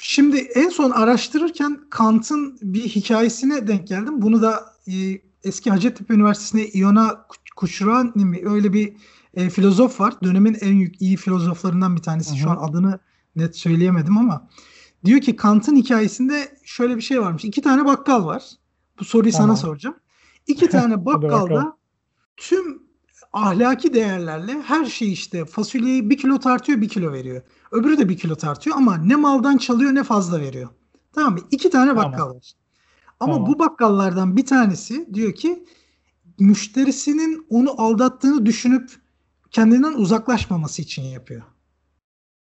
[0.00, 4.22] Şimdi en son araştırırken Kant'ın bir hikayesine denk geldim.
[4.22, 8.96] Bunu da e, eski Hacettepe Üniversitesi'nde Iona Kuşrani mi öyle bir
[9.34, 10.14] e, filozof var.
[10.22, 12.30] Dönemin en iyi filozoflarından bir tanesi.
[12.30, 12.38] Hı hı.
[12.38, 12.98] Şu an adını
[13.36, 14.48] net söyleyemedim ama
[15.04, 17.44] diyor ki Kant'ın hikayesinde şöyle bir şey varmış.
[17.44, 18.42] İki tane bakkal var.
[19.00, 19.48] Bu soruyu tamam.
[19.48, 19.96] sana soracağım.
[20.46, 21.76] İki tane bakkalda
[22.36, 22.82] tüm
[23.32, 27.42] ahlaki değerlerle her şey işte fasulyeyi bir kilo tartıyor bir kilo veriyor.
[27.70, 30.68] Öbürü de bir kilo tartıyor ama ne maldan çalıyor ne fazla veriyor.
[31.12, 31.40] Tamam mı?
[31.50, 32.36] İki tane bakkal tamam.
[32.36, 32.52] var.
[33.20, 33.48] Ama tamam.
[33.48, 35.64] bu bakkallardan bir tanesi diyor ki
[36.38, 38.90] müşterisinin onu aldattığını düşünüp
[39.50, 41.42] kendinden uzaklaşmaması için yapıyor.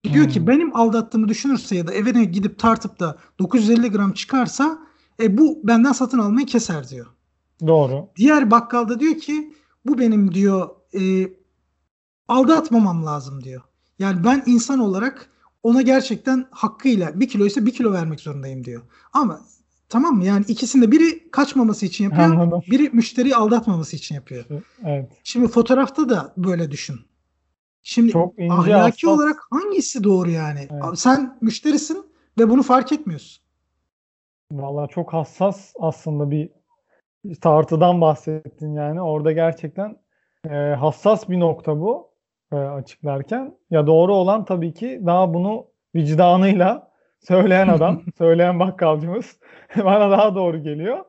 [0.04, 0.32] Diyor hmm.
[0.32, 4.78] ki benim aldattığımı düşünürse ya da evine gidip tartıp da 950 gram çıkarsa
[5.22, 7.06] e, bu benden satın almayı keser diyor.
[7.66, 8.08] Doğru.
[8.16, 9.54] Diğer bakkal da diyor ki
[9.86, 10.68] bu benim diyor
[11.00, 11.30] e,
[12.28, 13.62] aldatmamam lazım diyor.
[13.98, 15.30] Yani ben insan olarak
[15.62, 18.82] ona gerçekten hakkıyla bir kilo ise bir kilo vermek zorundayım diyor.
[19.12, 19.40] Ama
[19.88, 20.24] tamam mı?
[20.24, 22.24] Yani ikisinde biri kaçmaması için yapıyor.
[22.24, 22.62] Anladım.
[22.70, 24.44] Biri müşteriyi aldatmaması için yapıyor.
[24.84, 25.12] Evet.
[25.24, 27.00] Şimdi fotoğrafta da böyle düşün.
[27.82, 29.18] Şimdi Çok ince, ahlaki hassas.
[29.18, 30.68] olarak hangisi doğru yani?
[30.70, 30.98] Evet.
[30.98, 32.06] Sen müşterisin
[32.38, 33.42] ve bunu fark etmiyorsun.
[34.52, 36.50] Valla çok hassas aslında bir
[37.40, 39.02] tartıdan bahsettin yani.
[39.02, 39.96] Orada gerçekten
[40.50, 42.10] e, hassas bir nokta bu
[42.52, 43.54] e, açıklarken.
[43.70, 49.38] Ya doğru olan tabii ki daha bunu vicdanıyla söyleyen adam, söyleyen bakkalcımız
[49.76, 51.04] bana daha doğru geliyor.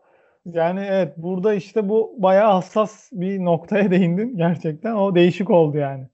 [0.45, 4.95] Yani evet burada işte bu bayağı hassas bir noktaya değindin gerçekten.
[4.95, 6.07] O değişik oldu yani.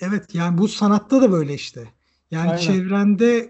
[0.00, 1.80] Evet yani bu sanatta da böyle işte.
[2.30, 2.60] Yani Aynen.
[2.60, 3.48] çevrende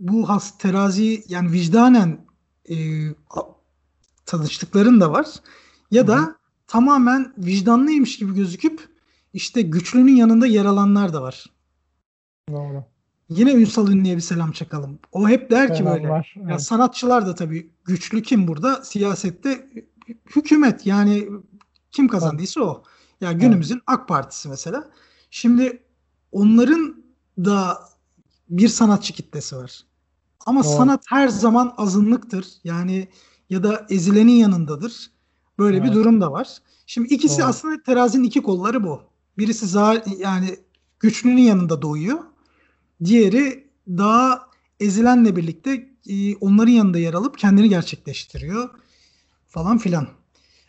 [0.00, 2.26] bu has terazi yani vicdanen
[2.70, 2.76] e,
[4.26, 5.26] tanıştıkların da var.
[5.90, 6.36] Ya da Hı-hı.
[6.66, 8.88] tamamen vicdanlıymış gibi gözüküp
[9.32, 11.44] işte güçlünün yanında yer alanlar da var.
[12.50, 12.84] Doğru.
[13.28, 14.98] Yine Ünsal Ünlü'ye bir selam çakalım.
[15.12, 16.08] O hep der ki böyle.
[16.08, 16.50] Var, evet.
[16.50, 18.84] ya sanatçılar da tabii güçlü kim burada?
[18.84, 19.70] Siyasette
[20.36, 21.28] hükümet yani
[21.92, 22.82] kim kazandıysa o.
[23.20, 23.84] Ya yani günümüzün evet.
[23.86, 24.90] AK Partisi mesela.
[25.30, 25.82] Şimdi
[26.32, 27.04] onların
[27.38, 27.78] da
[28.48, 29.84] bir sanatçı kitlesi var.
[30.46, 30.72] Ama Doğru.
[30.72, 32.46] sanat her zaman azınlıktır.
[32.64, 33.08] Yani
[33.50, 35.10] ya da ezilenin yanındadır.
[35.58, 35.88] Böyle evet.
[35.88, 36.58] bir durum da var.
[36.86, 37.46] Şimdi ikisi Doğru.
[37.46, 39.02] aslında terazinin iki kolları bu.
[39.38, 40.56] Birisi za- yani
[41.00, 42.18] güçlünün yanında doğuyor.
[43.04, 44.46] Diğeri daha
[44.80, 48.70] ezilenle birlikte e, onların yanında yer alıp kendini gerçekleştiriyor
[49.46, 50.06] falan filan.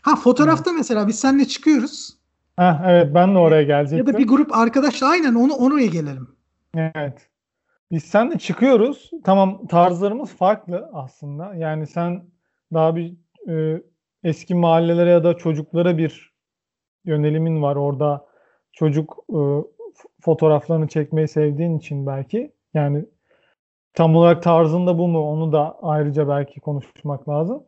[0.02, 0.78] Ha fotoğrafta evet.
[0.78, 2.16] mesela biz seninle çıkıyoruz.
[2.56, 3.98] Ha evet ben de oraya gelecektim.
[3.98, 6.28] Ya da bir grup arkadaşla aynen onu oraya gelelim.
[6.74, 7.28] Evet.
[7.90, 9.10] Biz seninle çıkıyoruz.
[9.24, 11.54] Tamam tarzlarımız farklı aslında.
[11.54, 12.24] Yani sen
[12.74, 13.14] daha bir
[13.48, 13.82] e,
[14.24, 16.34] eski mahallelere ya da çocuklara bir
[17.04, 17.76] yönelimin var.
[17.76, 18.26] Orada
[18.72, 19.38] çocuk e,
[20.20, 22.52] fotoğraflarını çekmeyi sevdiğin için belki.
[22.74, 23.04] Yani
[23.94, 27.64] tam olarak tarzında bu mu onu da ayrıca belki konuşmak lazım.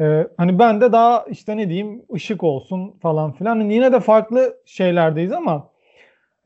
[0.00, 3.56] Ee, hani ben de daha işte ne diyeyim ışık olsun falan filan.
[3.56, 5.70] Yani yine de farklı şeylerdeyiz ama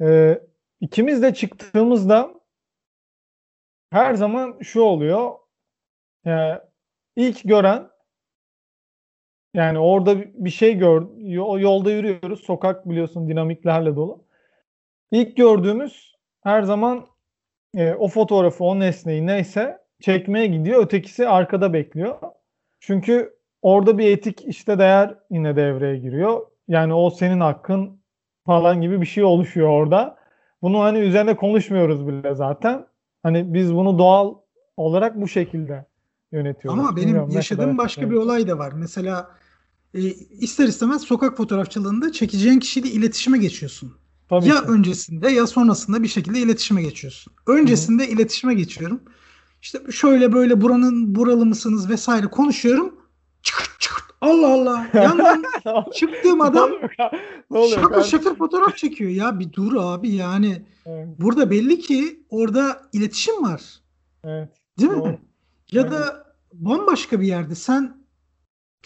[0.00, 0.38] e,
[0.80, 2.30] ikimiz de çıktığımızda
[3.90, 5.32] her zaman şu oluyor.
[6.24, 6.60] Yani e,
[7.16, 7.88] ilk gören
[9.54, 11.02] yani orada bir şey gör,
[11.58, 12.40] yolda yürüyoruz.
[12.40, 14.24] Sokak biliyorsun dinamiklerle dolu.
[15.10, 17.06] İlk gördüğümüz her zaman
[17.76, 20.84] e, o fotoğrafı, o nesneyi neyse çekmeye gidiyor.
[20.84, 22.18] Ötekisi arkada bekliyor.
[22.80, 26.46] Çünkü orada bir etik işte değer yine devreye giriyor.
[26.68, 28.00] Yani o senin hakkın
[28.46, 30.16] falan gibi bir şey oluşuyor orada.
[30.62, 32.86] Bunu hani üzerine konuşmuyoruz bile zaten.
[33.26, 34.34] Hani biz bunu doğal
[34.76, 35.86] olarak bu şekilde
[36.32, 36.80] yönetiyoruz.
[36.80, 38.72] Ama benim Bilmiyorum, yaşadığım başka bir olay da var.
[38.72, 39.30] Mesela
[39.94, 40.00] e,
[40.40, 43.94] ister istemez sokak fotoğrafçılığında çekeceğin kişiyle iletişime geçiyorsun.
[44.28, 44.68] Tabii ya ki.
[44.68, 47.32] öncesinde ya sonrasında bir şekilde iletişime geçiyorsun.
[47.46, 48.12] Öncesinde Hı-hı.
[48.12, 49.00] iletişime geçiyorum.
[49.62, 52.94] İşte şöyle böyle buranın buralı mısınız vesaire konuşuyorum.
[53.42, 54.05] Çıkırt çıkırt.
[54.20, 54.86] Allah Allah.
[54.94, 55.44] Yandan
[55.94, 56.70] çıktığım adam
[57.74, 59.10] şakır şakır fotoğraf çekiyor.
[59.10, 60.62] Ya bir dur abi yani.
[60.86, 61.08] Evet.
[61.18, 63.62] Burada belli ki orada iletişim var.
[64.24, 64.48] Evet.
[64.78, 65.06] Değil Doğru.
[65.06, 65.18] mi?
[65.72, 65.92] Ya evet.
[65.92, 67.96] da bambaşka bir yerde sen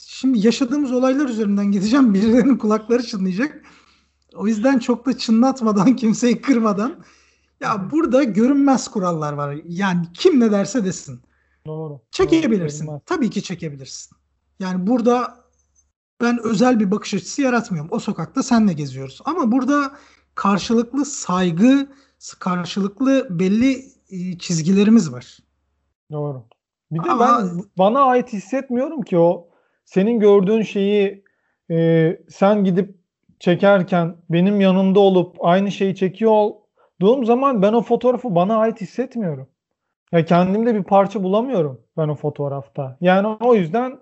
[0.00, 2.14] şimdi yaşadığımız olaylar üzerinden gideceğim.
[2.14, 3.62] Birilerinin kulakları çınlayacak.
[4.34, 7.04] O yüzden çok da çınlatmadan, kimseyi kırmadan.
[7.60, 9.56] Ya burada görünmez kurallar var.
[9.68, 11.20] Yani kim ne derse desin.
[11.66, 12.00] Doğru.
[12.10, 12.86] Çekebilirsin.
[12.86, 14.16] Doğru, Tabii ki çekebilirsin.
[14.60, 15.34] Yani burada
[16.20, 17.90] ben özel bir bakış açısı yaratmıyorum.
[17.92, 19.20] O sokakta senle geziyoruz.
[19.24, 19.92] Ama burada
[20.34, 21.88] karşılıklı saygı,
[22.38, 25.38] karşılıklı belli e, çizgilerimiz var.
[26.12, 26.44] Doğru.
[26.90, 29.48] Bir de Ama, ben bana ait hissetmiyorum ki o
[29.84, 31.24] senin gördüğün şeyi
[31.70, 33.00] e, sen gidip
[33.40, 39.48] çekerken benim yanımda olup aynı şeyi çekiyor olduğum zaman ben o fotoğrafı bana ait hissetmiyorum.
[40.12, 42.96] Ya kendimde bir parça bulamıyorum ben o fotoğrafta.
[43.00, 43.98] Yani o yüzden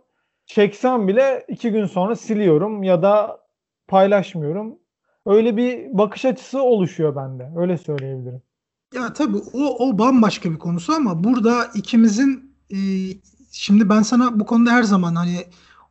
[0.48, 3.40] çeksem bile iki gün sonra siliyorum ya da
[3.88, 4.78] paylaşmıyorum.
[5.26, 7.52] Öyle bir bakış açısı oluşuyor bende.
[7.56, 8.42] Öyle söyleyebilirim.
[8.94, 12.78] Ya tabii o, o bambaşka bir konusu ama burada ikimizin e,
[13.52, 15.44] şimdi ben sana bu konuda her zaman hani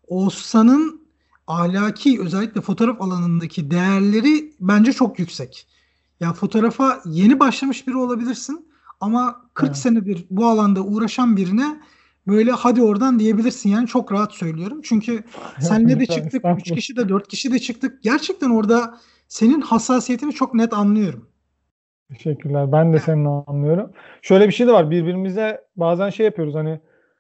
[0.07, 1.01] Oğuzhan'ın
[1.47, 5.67] ahlaki özellikle fotoğraf alanındaki değerleri bence çok yüksek.
[6.19, 9.77] Ya fotoğrafa yeni başlamış biri olabilirsin ama 40 evet.
[9.77, 11.81] senedir bu alanda uğraşan birine
[12.27, 14.81] böyle hadi oradan diyebilirsin yani çok rahat söylüyorum.
[14.83, 15.23] Çünkü
[15.59, 18.03] senle de çıktık, 3 kişi de 4 kişi de çıktık.
[18.03, 21.29] Gerçekten orada senin hassasiyetini çok net anlıyorum.
[22.09, 22.71] Teşekkürler.
[22.71, 23.91] Ben de seni anlıyorum.
[24.21, 24.91] Şöyle bir şey de var.
[24.91, 26.79] Birbirimize bazen şey yapıyoruz hani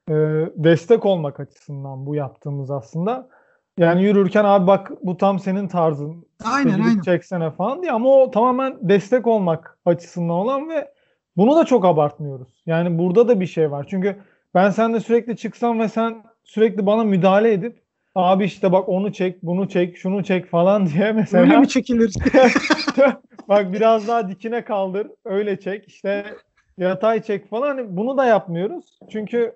[0.09, 0.13] e,
[0.55, 3.29] destek olmak açısından bu yaptığımız aslında.
[3.77, 6.25] Yani yürürken abi bak bu tam senin tarzın.
[6.45, 7.01] Aynen aynen.
[7.01, 10.91] Çeksene falan diye ama o tamamen destek olmak açısından olan ve
[11.37, 12.63] bunu da çok abartmıyoruz.
[12.65, 13.85] Yani burada da bir şey var.
[13.89, 14.17] Çünkü
[14.57, 17.81] ben seninle sürekli çıksam ve sen sürekli bana müdahale edip
[18.15, 21.43] abi işte bak onu çek, bunu çek, şunu çek falan diye mesela.
[21.43, 22.13] Öyle mi çekilir?
[23.49, 25.87] bak biraz daha dikine kaldır, öyle çek.
[25.87, 26.25] İşte
[26.77, 27.67] yatay çek falan.
[27.67, 28.99] Hani bunu da yapmıyoruz.
[29.11, 29.55] Çünkü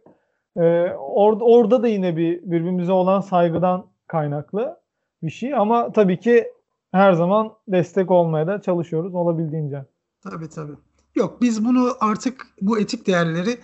[0.58, 0.62] e,
[0.98, 4.78] orada orada da yine bir birbirimize olan saygıdan kaynaklı
[5.24, 6.48] bir şey ama tabii ki
[6.92, 9.86] her zaman destek olmaya da çalışıyoruz olabildiğince.
[10.24, 10.74] Tabii tabii.
[11.16, 13.58] Yok biz bunu artık bu etik değerleri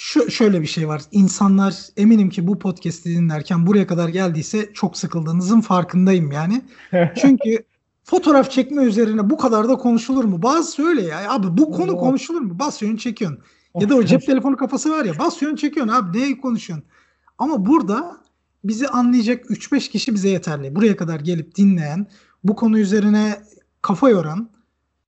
[0.00, 1.02] şu, şöyle bir şey var.
[1.12, 6.62] İnsanlar eminim ki bu podcast'i dinlerken buraya kadar geldiyse çok sıkıldığınızın farkındayım yani.
[7.20, 7.64] Çünkü
[8.04, 10.42] fotoğraf çekme üzerine bu kadar da konuşulur mu?
[10.42, 11.30] Bazı öyle ya.
[11.30, 12.58] Abi bu konu konuşulur mu?
[12.58, 13.42] Basıyorsun çekiyorsun.
[13.80, 16.88] Ya da o cep telefonu kafası var ya basıyorsun çekiyorsun abi neyi konuşuyorsun?
[17.38, 18.16] Ama burada
[18.64, 20.74] bizi anlayacak 3-5 kişi bize yeterli.
[20.74, 22.06] Buraya kadar gelip dinleyen,
[22.44, 23.42] bu konu üzerine
[23.82, 24.50] kafa yoran.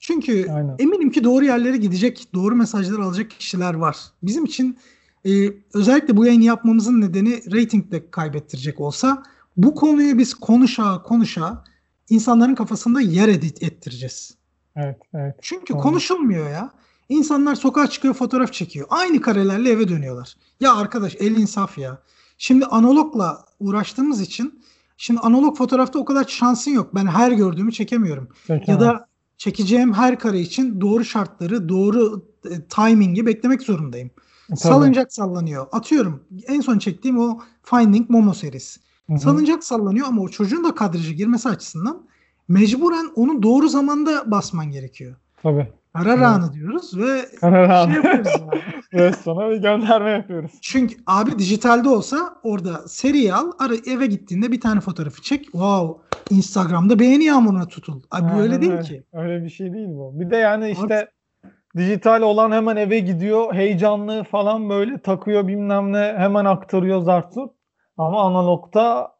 [0.00, 0.76] Çünkü Aynen.
[0.78, 3.96] eminim ki doğru yerlere gidecek, doğru mesajlar alacak kişiler var.
[4.22, 4.78] Bizim için
[5.26, 5.30] e,
[5.74, 9.22] özellikle bu yayını yapmamızın nedeni rating de kaybettirecek olsa
[9.56, 11.64] bu konuyu biz konuşa konuşa
[12.10, 14.34] insanların kafasında yer edit ettireceğiz.
[14.76, 15.34] Evet, evet.
[15.42, 15.82] Çünkü Doğru.
[15.82, 16.70] konuşulmuyor ya.
[17.08, 18.86] İnsanlar sokağa çıkıyor fotoğraf çekiyor.
[18.90, 20.36] Aynı karelerle eve dönüyorlar.
[20.60, 21.98] Ya arkadaş el insaf ya.
[22.38, 24.62] Şimdi analogla uğraştığımız için
[24.96, 26.94] şimdi analog fotoğrafta o kadar şansın yok.
[26.94, 28.28] Ben her gördüğümü çekemiyorum.
[28.48, 29.09] Peki, ya da
[29.40, 34.08] çekeceğim her kare için doğru şartları, doğru e, timingi beklemek zorundayım.
[34.08, 34.58] E, tabii.
[34.60, 35.66] Salıncak sallanıyor.
[35.72, 38.80] Atıyorum en son çektiğim o Finding Momo serisi.
[39.06, 39.18] Hı-hı.
[39.18, 42.06] Salıncak sallanıyor ama o çocuğun da kadraja girmesi açısından
[42.48, 45.16] mecburen onu doğru zamanda basman gerekiyor.
[45.42, 45.72] Tabii.
[45.94, 46.52] Karar evet.
[46.52, 48.62] diyoruz ve Karar şey yapıyoruz yani.
[48.94, 50.52] ve sonra bir gönderme yapıyoruz.
[50.62, 55.44] Çünkü abi dijitalde olsa orada seri al, ara, eve gittiğinde bir tane fotoğrafı çek.
[55.44, 58.02] Wow, Instagram'da beğeni yağmuruna tutul.
[58.10, 59.04] Abi Aynen öyle değil ki.
[59.12, 60.20] Öyle bir şey değil bu.
[60.20, 61.08] Bir de yani işte
[61.44, 67.50] abi, dijital olan hemen eve gidiyor, heyecanlı falan böyle takıyor bilmem ne, hemen aktarıyor zartut.
[67.96, 69.12] Ama analogta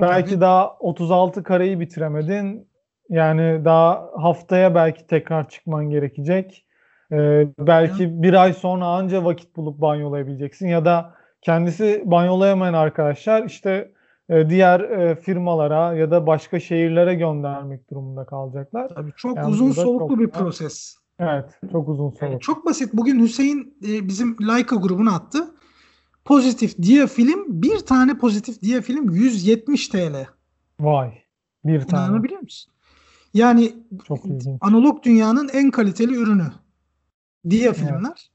[0.00, 0.40] belki tabii.
[0.40, 2.69] daha 36 kareyi bitiremedin
[3.10, 6.66] yani daha haftaya belki tekrar çıkman gerekecek.
[7.12, 8.22] Ee, belki Hı.
[8.22, 13.92] bir ay sonra anca vakit bulup banyolayabileceksin ya da kendisi banyolayamayan arkadaşlar işte
[14.28, 18.88] e, diğer e, firmalara ya da başka şehirlere göndermek durumunda kalacaklar.
[18.88, 20.96] Tabii çok yani uzun soluklu çok, bir proses.
[21.18, 22.26] Evet, çok uzun soluklu.
[22.26, 22.92] Yani çok basit.
[22.92, 25.54] Bugün Hüseyin e, bizim Leica grubuna attı.
[26.24, 30.26] Pozitif diye film bir tane pozitif diye film 170 TL.
[30.80, 31.12] Vay.
[31.64, 32.06] Bir tane.
[32.06, 32.72] İnanabiliyor musun?
[33.34, 33.72] Yani
[34.04, 34.18] Çok
[34.60, 36.46] analog dünyanın en kaliteli ürünü
[37.50, 38.08] diye filmler.
[38.08, 38.30] Evet.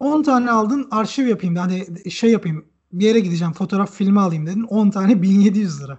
[0.00, 1.56] 10 tane aldın arşiv yapayım.
[1.56, 4.62] Hani şey yapayım bir yere gideceğim fotoğraf filmi alayım dedin.
[4.62, 5.98] 10 tane 1700 lira.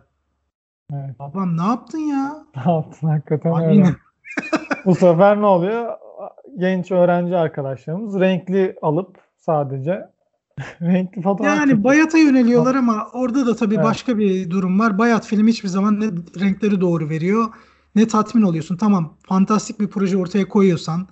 [0.94, 1.20] Evet.
[1.20, 2.46] Babam ne yaptın ya?
[2.66, 3.96] Ne yaptın hakikaten Abi öyle.
[4.86, 5.94] Bu sefer ne oluyor?
[6.58, 10.10] Genç öğrenci arkadaşlarımız renkli alıp sadece
[10.82, 13.86] renkli fotoğraf Yani bayata yöneliyorlar ama orada da tabii evet.
[13.86, 14.98] başka bir durum var.
[14.98, 16.06] Bayat film hiçbir zaman ne
[16.40, 17.46] renkleri doğru veriyor
[17.98, 18.78] ne tatmin oluyorsun.
[18.78, 21.08] Tamam fantastik bir proje ortaya koyuyorsan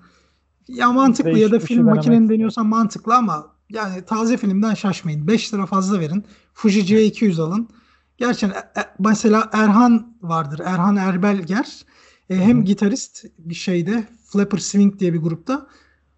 [0.67, 5.27] ya mantıklı Değişik ya da film şey makineni deniyorsan mantıklı ama yani taze filmden şaşmayın.
[5.27, 6.25] 5 lira fazla verin.
[6.53, 7.69] Fuji C200 alın.
[8.17, 10.61] Gerçekten e, e, mesela Erhan vardır.
[10.65, 11.85] Erhan Erbelger.
[12.29, 12.63] E, hem Hı.
[12.63, 15.67] gitarist bir şeyde Flapper Swing diye bir grupta.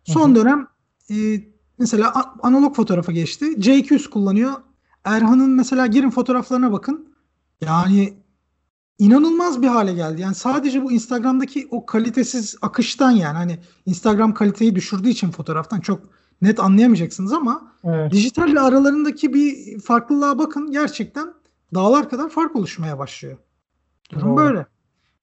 [0.03, 0.35] Son Hı.
[0.35, 0.67] dönem
[1.11, 1.15] e,
[1.79, 3.45] mesela analog fotoğrafa geçti.
[3.45, 4.53] C200 kullanıyor.
[5.03, 7.13] Erhan'ın mesela girin fotoğraflarına bakın.
[7.61, 8.13] Yani
[8.99, 10.21] inanılmaz bir hale geldi.
[10.21, 16.01] Yani sadece bu Instagram'daki o kalitesiz akıştan yani hani Instagram kaliteyi düşürdüğü için fotoğraftan çok
[16.41, 18.11] net anlayamayacaksınız ama evet.
[18.11, 21.33] dijitalle aralarındaki bir farklılığa bakın gerçekten
[21.73, 23.37] dağlar kadar fark oluşmaya başlıyor.
[24.11, 24.37] Durum Doğru.
[24.37, 24.65] böyle.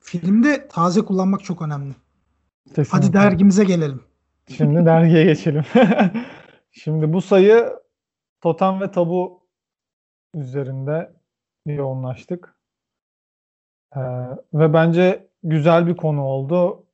[0.01, 1.95] Filmde taze kullanmak çok önemli.
[2.69, 2.91] Kesinlikle.
[2.91, 4.01] Hadi dergimize gelelim.
[4.57, 5.65] Şimdi dergiye geçelim.
[6.73, 7.73] Şimdi bu sayı
[8.41, 9.47] totem ve tabu
[10.35, 11.13] üzerinde
[11.67, 12.54] yoğunlaştık.
[13.97, 14.01] Ee,
[14.55, 16.87] ve bence güzel bir konu oldu.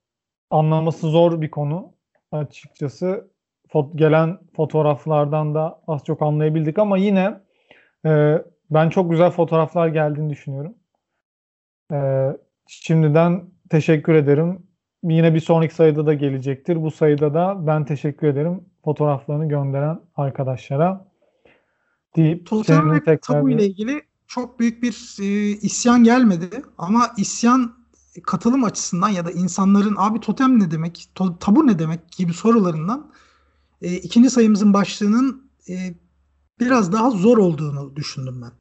[0.50, 1.92] Anlaması zor bir konu
[2.32, 3.30] açıkçası.
[3.68, 7.40] Fot gelen fotoğraflardan da az çok anlayabildik ama yine
[8.06, 10.74] e, ben çok güzel fotoğraflar geldiğini düşünüyorum.
[11.92, 12.28] E,
[12.66, 14.66] şimdiden teşekkür ederim.
[15.02, 16.82] Yine bir sonraki sayıda da gelecektir.
[16.82, 21.06] Bu sayıda da ben teşekkür ederim fotoğraflarını gönderen arkadaşlara.
[22.16, 27.74] Deyip Totem ve tabu ile ilgili çok büyük bir e, isyan gelmedi ama isyan
[28.22, 33.10] katılım açısından ya da insanların abi totem ne demek, to, tabu ne demek gibi sorularından
[33.82, 35.94] e, ikinci sayımızın başlığının e,
[36.60, 38.52] biraz daha zor olduğunu düşündüm ben.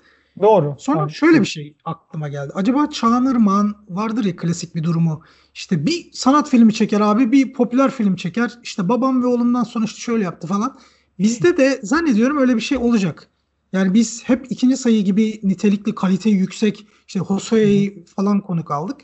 [0.41, 0.75] Doğru.
[0.79, 1.11] Sonra evet.
[1.11, 2.51] şöyle bir şey aklıma geldi.
[2.55, 5.21] Acaba Çağınırman vardır ya klasik bir durumu.
[5.53, 8.59] İşte bir sanat filmi çeker abi, bir popüler film çeker.
[8.63, 10.79] İşte babam ve oğlumdan sonra işte şöyle yaptı falan.
[11.19, 13.29] Bizde de zannediyorum öyle bir şey olacak.
[13.73, 19.01] Yani biz hep ikinci sayı gibi nitelikli, kaliteyi yüksek, işte Hosoya'yı falan konuk aldık.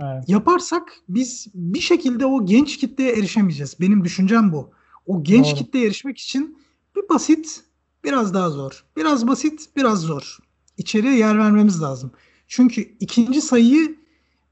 [0.00, 0.28] Evet.
[0.28, 3.80] Yaparsak biz bir şekilde o genç kitleye erişemeyeceğiz.
[3.80, 4.70] Benim düşüncem bu.
[5.06, 5.54] O genç Doğru.
[5.54, 6.58] kitleye erişmek için
[6.96, 7.64] bir basit,
[8.04, 8.84] biraz daha zor.
[8.96, 10.38] Biraz basit, biraz zor.
[10.76, 12.12] İçeriye yer vermemiz lazım.
[12.46, 13.98] Çünkü ikinci sayıyı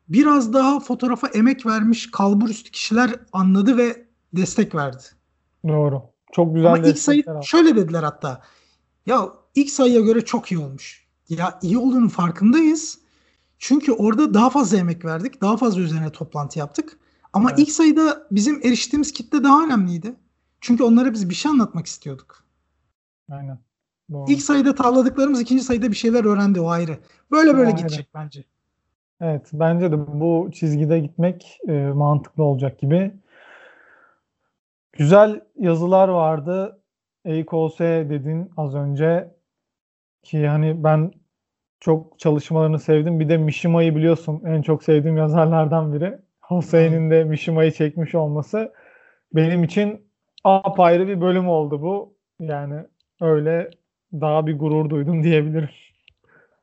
[0.09, 5.03] biraz daha fotoğrafa emek vermiş kalbur üstü kişiler anladı ve destek verdi.
[5.69, 6.03] Doğru.
[6.33, 8.42] Çok güzel Ama ilk sayı şöyle dediler hatta.
[9.07, 11.07] Ya ilk sayıya göre çok iyi olmuş.
[11.29, 12.99] Ya iyi olduğunun farkındayız.
[13.59, 15.40] Çünkü orada daha fazla emek verdik.
[15.40, 16.99] Daha fazla üzerine toplantı yaptık.
[17.33, 17.59] Ama evet.
[17.59, 20.14] ilk sayıda bizim eriştiğimiz kitle daha önemliydi.
[20.61, 22.45] Çünkü onlara biz bir şey anlatmak istiyorduk.
[23.31, 23.59] Aynen.
[24.12, 24.31] Doğru.
[24.33, 26.99] İlk sayıda tavladıklarımız ikinci sayıda bir şeyler öğrendi o ayrı.
[27.31, 27.77] Böyle böyle Aynen.
[27.77, 28.45] gidecek bence.
[29.21, 33.12] Evet bence de bu çizgide gitmek e, mantıklı olacak gibi.
[34.92, 36.81] Güzel yazılar vardı.
[37.25, 39.36] EKOS dedin az önce
[40.26, 41.12] ki hani ben
[41.80, 43.20] çok çalışmalarını sevdim.
[43.20, 46.18] Bir de Mishima'yı biliyorsun en çok sevdiğim yazarlardan biri.
[46.40, 48.72] Hosein'in de Mishima'yı çekmiş olması
[49.34, 50.00] benim için
[50.44, 52.16] apayrı bir bölüm oldu bu.
[52.40, 52.80] Yani
[53.20, 53.70] öyle
[54.12, 55.70] daha bir gurur duydum diyebilirim.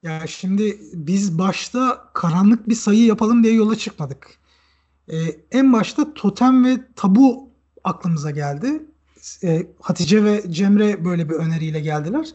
[0.04, 4.40] Ya şimdi biz başta karanlık bir sayı yapalım diye yola çıkmadık.
[5.08, 5.16] Ee,
[5.52, 7.50] en başta totem ve tabu
[7.84, 8.68] aklımıza geldi.
[9.44, 12.28] Ee, Hatice ve Cemre böyle bir öneriyle geldiler.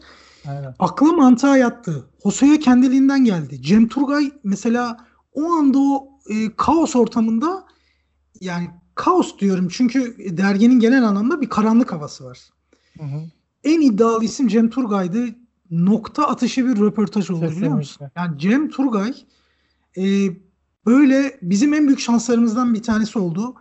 [0.47, 0.75] Aynen.
[0.79, 2.05] Akla mantığa yattı.
[2.21, 3.61] Hosoya kendiliğinden geldi.
[3.61, 4.97] Cem Turgay mesela
[5.33, 7.65] o anda o e, kaos ortamında
[8.41, 12.39] yani kaos diyorum çünkü derginin genel anlamda bir karanlık havası var.
[12.97, 13.21] Hı hı.
[13.63, 15.25] En iddialı isim Cem Turgay'dı.
[15.71, 17.61] Nokta atışı bir röportaj oldu Kesinlikle.
[17.61, 18.07] biliyor musun?
[18.15, 19.13] Yani Cem Turgay
[19.97, 20.03] e,
[20.85, 23.55] böyle bizim en büyük şanslarımızdan bir tanesi oldu.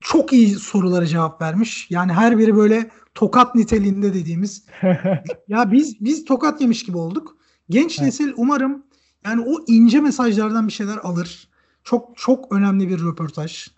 [0.00, 1.86] Çok iyi sorulara cevap vermiş.
[1.90, 4.64] Yani her biri böyle tokat niteliğinde dediğimiz.
[5.48, 7.36] ya biz biz tokat yemiş gibi olduk.
[7.70, 8.06] Genç evet.
[8.06, 8.82] nesil umarım
[9.24, 11.48] yani o ince mesajlardan bir şeyler alır.
[11.84, 13.68] Çok çok önemli bir röportaj.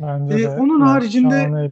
[0.00, 0.48] Bence ee, de.
[0.48, 1.70] Onun yani haricinde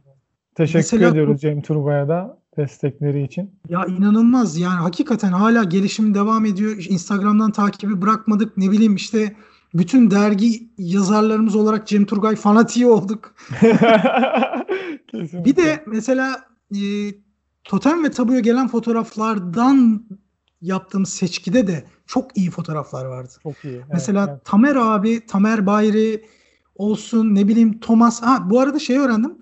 [0.55, 3.51] Teşekkür mesela, ediyoruz Cem Turba'ya da destekleri için.
[3.69, 6.85] Ya inanılmaz yani hakikaten hala gelişim devam ediyor.
[6.89, 8.57] Instagram'dan takibi bırakmadık.
[8.57, 9.35] Ne bileyim işte
[9.73, 13.35] bütün dergi yazarlarımız olarak Cem Turgay fanatiği olduk.
[15.13, 16.81] bir de mesela e,
[17.63, 20.05] Totem ve Tabu'ya gelen fotoğraflardan
[20.61, 23.33] yaptığım seçkide de çok iyi fotoğraflar vardı.
[23.43, 23.75] Çok iyi.
[23.75, 24.45] Evet, mesela evet.
[24.45, 26.25] Tamer abi, Tamer Bayri
[26.75, 28.21] olsun ne bileyim Thomas.
[28.21, 29.37] Ha bu arada şey öğrendim.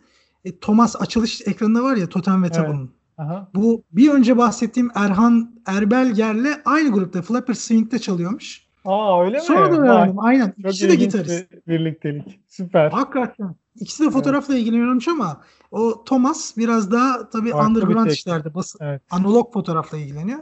[0.46, 2.92] E, Thomas açılış ekranında var ya Totem ve Tabu'nun.
[3.20, 3.30] Evet.
[3.56, 8.70] Bu bir önce bahsettiğim Erhan Erbelger'le aynı grupta Flapper Swing'de çalıyormuş.
[8.86, 9.76] Aa öyle Sonra mi?
[9.76, 10.20] Sonra da öğrendim.
[10.20, 10.54] Aynen.
[10.62, 11.68] Çok İkisi de gitarist.
[11.68, 12.40] Birliktelik.
[12.48, 12.92] Süper.
[12.92, 13.56] Hakikaten.
[13.80, 14.62] İkisi de fotoğrafla evet.
[14.62, 19.02] ilgileniyormuş ama o Thomas biraz daha tabii Farklı underground işlerde bas evet.
[19.12, 20.40] analog fotoğrafla ilgileniyor.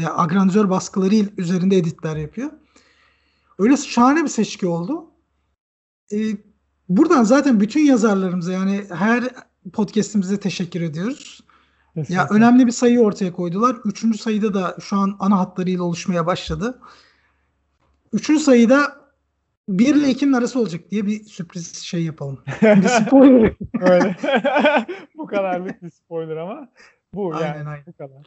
[0.00, 2.50] Ya agrandizör baskıları üzerinde editler yapıyor.
[3.58, 5.04] Öyle şahane bir seçki oldu.
[6.12, 6.16] Ee,
[6.88, 9.24] buradan zaten bütün yazarlarımıza yani her
[9.72, 11.40] podcast'imize teşekkür ediyoruz.
[11.94, 12.14] Kesinlikle.
[12.14, 13.76] Ya önemli bir sayı ortaya koydular.
[13.84, 16.80] Üçüncü sayıda da şu an ana hatlarıyla oluşmaya başladı.
[18.12, 18.97] Üçüncü sayıda
[19.68, 22.38] 1 ile 2'nin arası olacak diye bir sürpriz şey yapalım.
[22.62, 23.54] bir spoiler.
[23.80, 24.16] Öyle.
[25.16, 26.68] bu kadarlık bir spoiler ama
[27.14, 27.86] bu aynen, yani aynen.
[27.86, 28.26] bu kadar.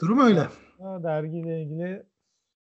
[0.00, 0.48] Durum öyle.
[0.78, 2.02] Ha, dergiyle ilgili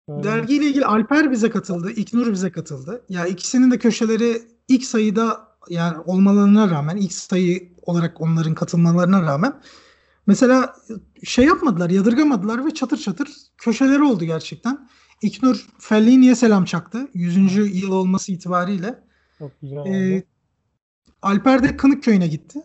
[0.08, 0.22] Öyle.
[0.22, 3.04] Dergiyle ilgili Alper bize katıldı, İknur bize katıldı.
[3.08, 9.60] Ya ikisinin de köşeleri ilk sayıda yani olmalarına rağmen, ilk sayı olarak onların katılmalarına rağmen
[10.26, 10.76] mesela
[11.24, 14.88] şey yapmadılar, yadırgamadılar ve çatır çatır köşeleri oldu gerçekten.
[15.22, 17.08] İknur Fellini'ye selam çaktı.
[17.14, 17.56] 100.
[17.82, 18.98] yıl olması itibariyle.
[19.38, 20.24] Çok güzel ee,
[21.22, 22.62] Alper de Kınık köyüne gitti.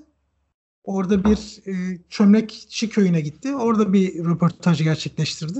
[0.84, 3.56] Orada bir e, çömlekçi köyüne gitti.
[3.56, 5.60] Orada bir röportaj gerçekleştirdi.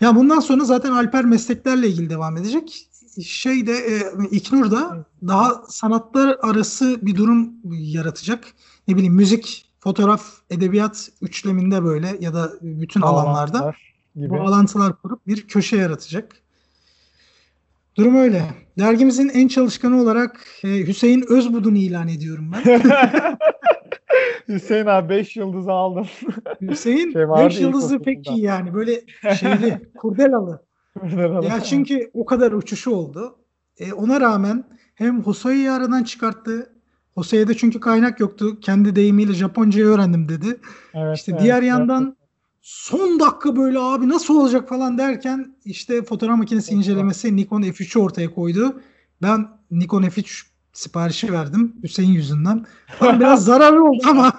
[0.00, 2.88] Ya bundan sonra zaten Alper mesleklerle ilgili devam edecek.
[3.24, 8.44] Şey de e, İknur da daha sanatlar arası bir durum yaratacak.
[8.88, 13.74] Ne bileyim müzik, fotoğraf, edebiyat üçleminde böyle ya da bütün alanlarda
[14.16, 14.30] gibi.
[14.30, 16.42] bağlantılar kurup bir köşe yaratacak.
[17.96, 18.42] Durum öyle.
[18.78, 22.82] Dergimizin en çalışkanı olarak e, Hüseyin Özbudun'u ilan ediyorum ben.
[24.54, 26.06] Hüseyin abi 5 yıldız aldım.
[26.60, 28.74] Hüseyin 5 şey yıldızı pek iyi yani.
[28.74, 29.00] Böyle
[29.40, 30.62] şeyli, kurdelalı.
[31.42, 33.38] ya çünkü o kadar uçuşu oldu.
[33.78, 36.72] E, ona rağmen hem Hosei'yi aradan çıkarttı.
[37.14, 38.60] Hosei'de çünkü kaynak yoktu.
[38.60, 40.60] Kendi deyimiyle Japoncayı öğrendim dedi.
[40.94, 42.21] Evet, işte evet, diğer yandan evet.
[42.62, 48.34] Son dakika böyle abi nasıl olacak falan derken işte fotoğraf makinesi incelemesi Nikon F3'ü ortaya
[48.34, 48.80] koydu.
[49.22, 52.66] Ben Nikon F3 siparişi verdim Hüseyin yüzünden.
[52.98, 54.32] Tam biraz zararlı oldu ama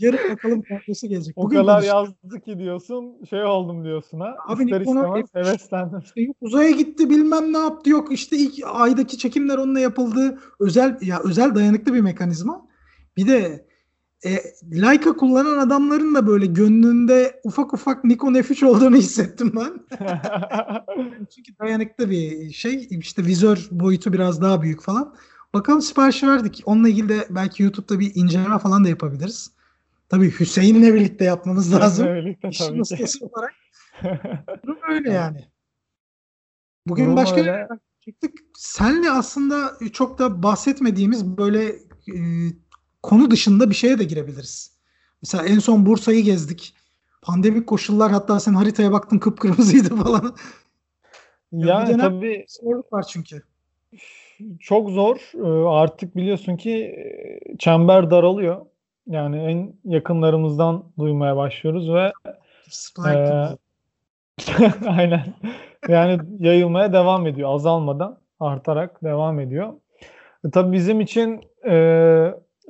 [0.00, 1.38] Yarın bakalım kadrosu gelecek.
[1.38, 1.94] O Bugün kadar konuştuk.
[2.24, 4.36] yazdı ki diyorsun şey oldum diyorsun ha.
[4.48, 5.98] Abi İster istemez heveslendim.
[5.98, 10.38] Işte uzaya gitti bilmem ne yaptı yok işte ilk aydaki çekimler onunla yapıldı.
[10.60, 12.68] Özel ya özel dayanıklı bir mekanizma.
[13.16, 13.67] Bir de
[14.24, 14.38] e,
[14.72, 19.98] Leica kullanan adamların da böyle gönlünde ufak ufak Nikon F3 olduğunu hissettim ben.
[21.34, 22.88] Çünkü dayanıklı bir şey.
[22.90, 25.14] İşte vizör boyutu biraz daha büyük falan.
[25.54, 26.62] Bakalım siparişi verdik.
[26.66, 29.52] Onunla ilgili de belki YouTube'da bir inceleme falan da yapabiliriz.
[30.08, 32.06] Tabii Hüseyin'le birlikte yapmamız lazım.
[32.06, 33.04] birlikte tabii ki.
[33.20, 33.54] olarak.
[34.66, 35.44] Durum öyle yani.
[36.86, 37.68] Bugün Durum başka öyle.
[38.04, 38.32] çıktık.
[38.54, 41.66] Senle aslında çok da bahsetmediğimiz böyle
[42.08, 42.18] e,
[43.02, 44.78] konu dışında bir şeye de girebiliriz.
[45.22, 46.74] Mesela en son Bursa'yı gezdik.
[47.22, 50.36] Pandemik koşullar hatta sen haritaya baktın kıpkırmızıydı falan.
[51.52, 53.42] Yani ya tabii zorluk var çünkü.
[54.60, 55.30] Çok zor.
[55.34, 58.66] Ee, artık biliyorsun ki e, çember daralıyor.
[59.06, 62.12] Yani en yakınlarımızdan duymaya başlıyoruz ve
[63.06, 63.12] e,
[64.88, 65.34] aynen
[65.88, 69.72] yani yayılmaya devam ediyor azalmadan artarak devam ediyor.
[70.44, 71.74] E, tabii bizim için e,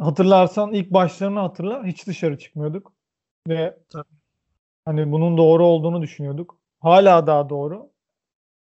[0.01, 2.93] hatırlarsan ilk başlarını hatırla hiç dışarı çıkmıyorduk
[3.49, 4.05] ve tabii.
[4.85, 6.59] hani bunun doğru olduğunu düşünüyorduk.
[6.81, 7.91] Hala daha doğru.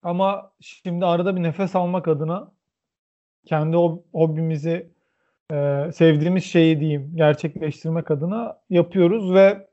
[0.03, 2.53] Ama şimdi arada bir nefes almak adına
[3.47, 3.77] kendi
[4.13, 4.91] hobimizi
[5.53, 9.69] e, sevdiğimiz şeyi diyeyim gerçekleştirmek adına yapıyoruz ve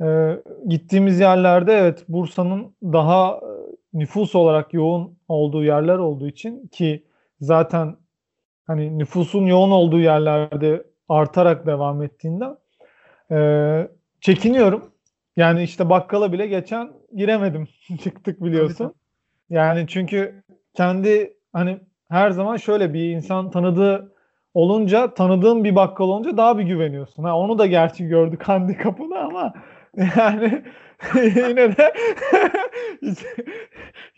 [0.00, 0.38] e,
[0.68, 3.48] gittiğimiz yerlerde evet Bursa'nın daha e,
[3.94, 7.04] nüfus olarak yoğun olduğu yerler olduğu için ki
[7.40, 7.96] zaten
[8.66, 12.56] hani nüfusun yoğun olduğu yerlerde artarak devam ettiğinden
[13.30, 13.88] e,
[14.20, 14.90] çekiniyorum.
[15.36, 17.68] Yani işte bakkala bile geçen giremedim.
[18.02, 18.94] Çıktık biliyorsun.
[19.50, 20.42] Yani çünkü
[20.74, 24.14] kendi hani her zaman şöyle bir insan tanıdığı
[24.54, 27.24] olunca tanıdığın bir bakkal olunca daha bir güveniyorsun.
[27.24, 29.52] Ha, onu da gerçi gördük handikapını ama
[30.16, 30.62] yani
[31.14, 31.94] yine de
[33.02, 33.18] hiç,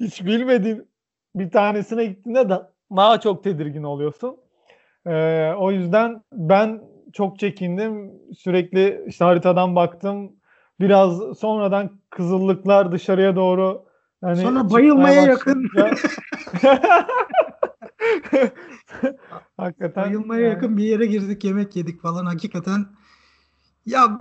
[0.00, 0.88] hiç bilmediğin
[1.34, 2.54] bir tanesine gittiğinde de
[2.90, 4.36] daha çok tedirgin oluyorsun.
[5.06, 6.82] Ee, o yüzden ben
[7.12, 8.12] çok çekindim.
[8.38, 10.32] Sürekli işte haritadan baktım.
[10.80, 13.86] Biraz sonradan kızıllıklar dışarıya doğru
[14.22, 15.68] yani Sonra bayılmaya yakın.
[19.56, 20.04] Hakikaten.
[20.04, 20.54] Bayılmaya yani.
[20.54, 22.86] yakın bir yere girdik yemek yedik falan hakikaten.
[23.86, 24.18] Ya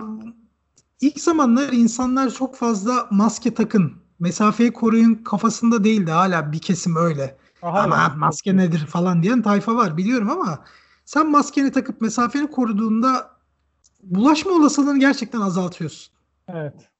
[1.00, 3.92] ilk zamanlar insanlar çok fazla maske takın.
[4.18, 7.36] Mesafeyi koruyun kafasında değildi hala bir kesim öyle.
[7.66, 10.64] Aha, ama maske nedir falan diyen tayfa var biliyorum ama
[11.04, 13.30] sen maskeni takıp mesafeni koruduğunda
[14.02, 16.14] bulaşma olasılığını gerçekten azaltıyorsun.
[16.48, 16.90] Evet.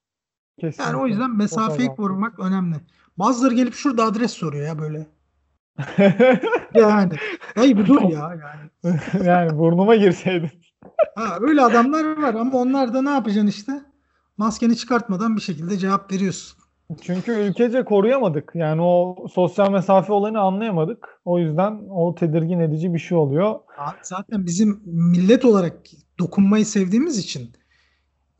[0.60, 0.84] Kesinlikle.
[0.84, 2.76] Yani o yüzden mesafeyi korumak önemli.
[3.18, 5.06] Bazıları gelip şurada adres soruyor ya böyle.
[6.74, 7.12] yani.
[7.54, 8.34] Hayır bir dur ya
[8.84, 9.00] yani.
[9.26, 10.50] yani burnuma girseydin.
[11.14, 13.82] Ha, öyle adamlar var ama onlar da ne yapacaksın işte?
[14.36, 16.58] Maskeni çıkartmadan bir şekilde cevap veriyorsun.
[17.00, 18.52] Çünkü ülkece koruyamadık.
[18.54, 21.20] Yani o sosyal mesafe olayını anlayamadık.
[21.24, 23.60] O yüzden o tedirgin edici bir şey oluyor.
[24.02, 25.76] Zaten bizim millet olarak
[26.18, 27.50] dokunmayı sevdiğimiz için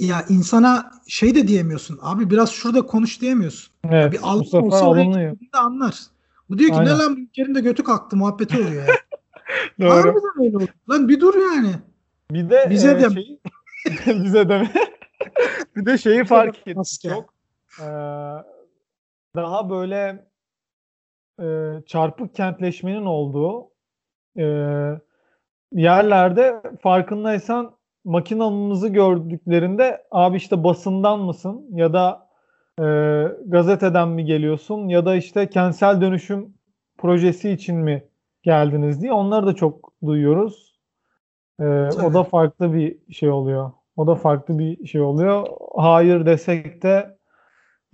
[0.00, 1.98] ya insana şey de diyemiyorsun.
[2.02, 3.72] Abi biraz şurada konuş diyemiyorsun.
[3.90, 5.36] Evet, bir bu sefer alınıyor.
[5.52, 5.94] anlar.
[6.50, 6.94] Bu diyor ki Aynen.
[6.94, 8.94] ne lan ülkenin de götü kalktı muhabbeti oluyor ya.
[9.80, 9.90] Doğru.
[9.90, 10.68] Harbiden öyle oldu.
[10.90, 11.72] Lan bir dur yani.
[12.30, 13.38] Bir de bize e, de şey,
[14.24, 14.68] bize de
[15.76, 17.35] bir de şeyi fark ettim çok.
[17.80, 17.84] Ee,
[19.36, 20.26] daha böyle
[21.40, 21.46] e,
[21.86, 23.70] çarpık kentleşmenin olduğu
[24.38, 24.44] e,
[25.72, 32.28] yerlerde farkındaysan makinamızı gördüklerinde abi işte basından mısın ya da
[32.80, 32.84] e,
[33.46, 36.54] gazeteden mi geliyorsun ya da işte kentsel dönüşüm
[36.98, 38.08] projesi için mi
[38.42, 40.76] geldiniz diye onları da çok duyuyoruz.
[41.60, 41.64] Ee,
[42.04, 43.72] o da farklı bir şey oluyor.
[43.96, 45.46] O da farklı bir şey oluyor.
[45.76, 47.15] Hayır desek de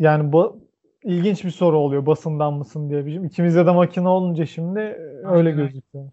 [0.02, 0.60] yani bu
[1.04, 3.06] ilginç bir soru oluyor basından mısın diye.
[3.06, 4.80] Bizim ikimizde de makine olunca şimdi
[5.24, 5.56] öyle Aynen.
[5.56, 6.12] gözüküyor.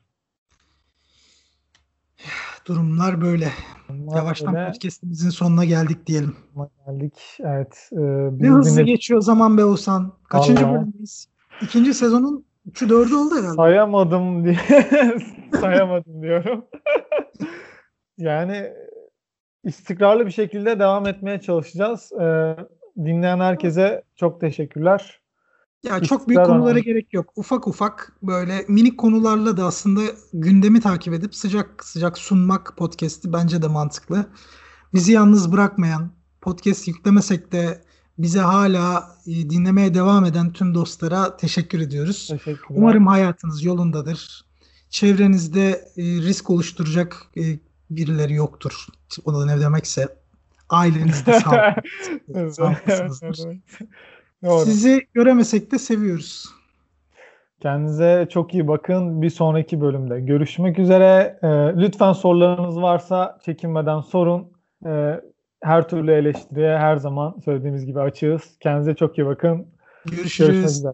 [2.65, 3.47] Durumlar böyle.
[3.89, 4.71] Durumlar Yavaştan böyle.
[4.71, 6.35] podcastimizin sonuna geldik diyelim.
[6.87, 7.13] Geldik.
[7.39, 7.89] Evet.
[7.91, 7.99] E,
[8.39, 8.91] ne hızlı dinle...
[8.91, 10.13] geçiyor zaman be Oğuzhan.
[10.29, 10.75] Kaçıncı Vallahi.
[10.75, 11.27] bölümdeyiz?
[11.61, 13.55] İkinci sezonun 3'ü 4'ü oldu herhalde.
[13.55, 14.57] Sayamadım diye.
[15.61, 16.65] Sayamadım diyorum.
[18.17, 18.73] yani
[19.63, 22.11] istikrarlı bir şekilde devam etmeye çalışacağız.
[22.21, 22.55] Ee,
[22.97, 25.19] dinleyen herkese çok teşekkürler.
[25.83, 26.79] Ya çok büyük konulara ama.
[26.79, 27.33] gerek yok.
[27.35, 30.01] Ufak ufak böyle minik konularla da aslında
[30.33, 34.25] gündemi takip edip sıcak sıcak sunmak podcast'i bence de mantıklı.
[34.93, 36.11] Bizi yalnız bırakmayan,
[36.41, 37.81] podcast yüklemesek de
[38.17, 42.31] bize hala e, dinlemeye devam eden tüm dostlara teşekkür ediyoruz.
[42.69, 44.45] Umarım hayatınız yolundadır.
[44.89, 47.59] Çevrenizde e, risk oluşturacak e,
[47.89, 48.87] birileri yoktur.
[49.25, 50.18] O da ne demekse
[50.69, 51.33] ailenizde
[52.49, 53.57] sağlıklısınızdır.
[54.63, 56.45] Sizi göremesek de seviyoruz.
[57.61, 59.21] Kendinize çok iyi bakın.
[59.21, 61.39] Bir sonraki bölümde görüşmek üzere.
[61.41, 61.47] E,
[61.81, 64.51] lütfen sorularınız varsa çekinmeden sorun.
[64.85, 65.21] E,
[65.61, 68.57] her türlü eleştiriye her zaman söylediğimiz gibi açığız.
[68.59, 69.67] Kendinize çok iyi bakın.
[70.05, 70.49] Görüşürüz.
[70.49, 70.93] Görüşmek üzere.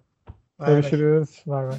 [0.65, 1.43] Görüşürüz.
[1.45, 1.77] Bay bay.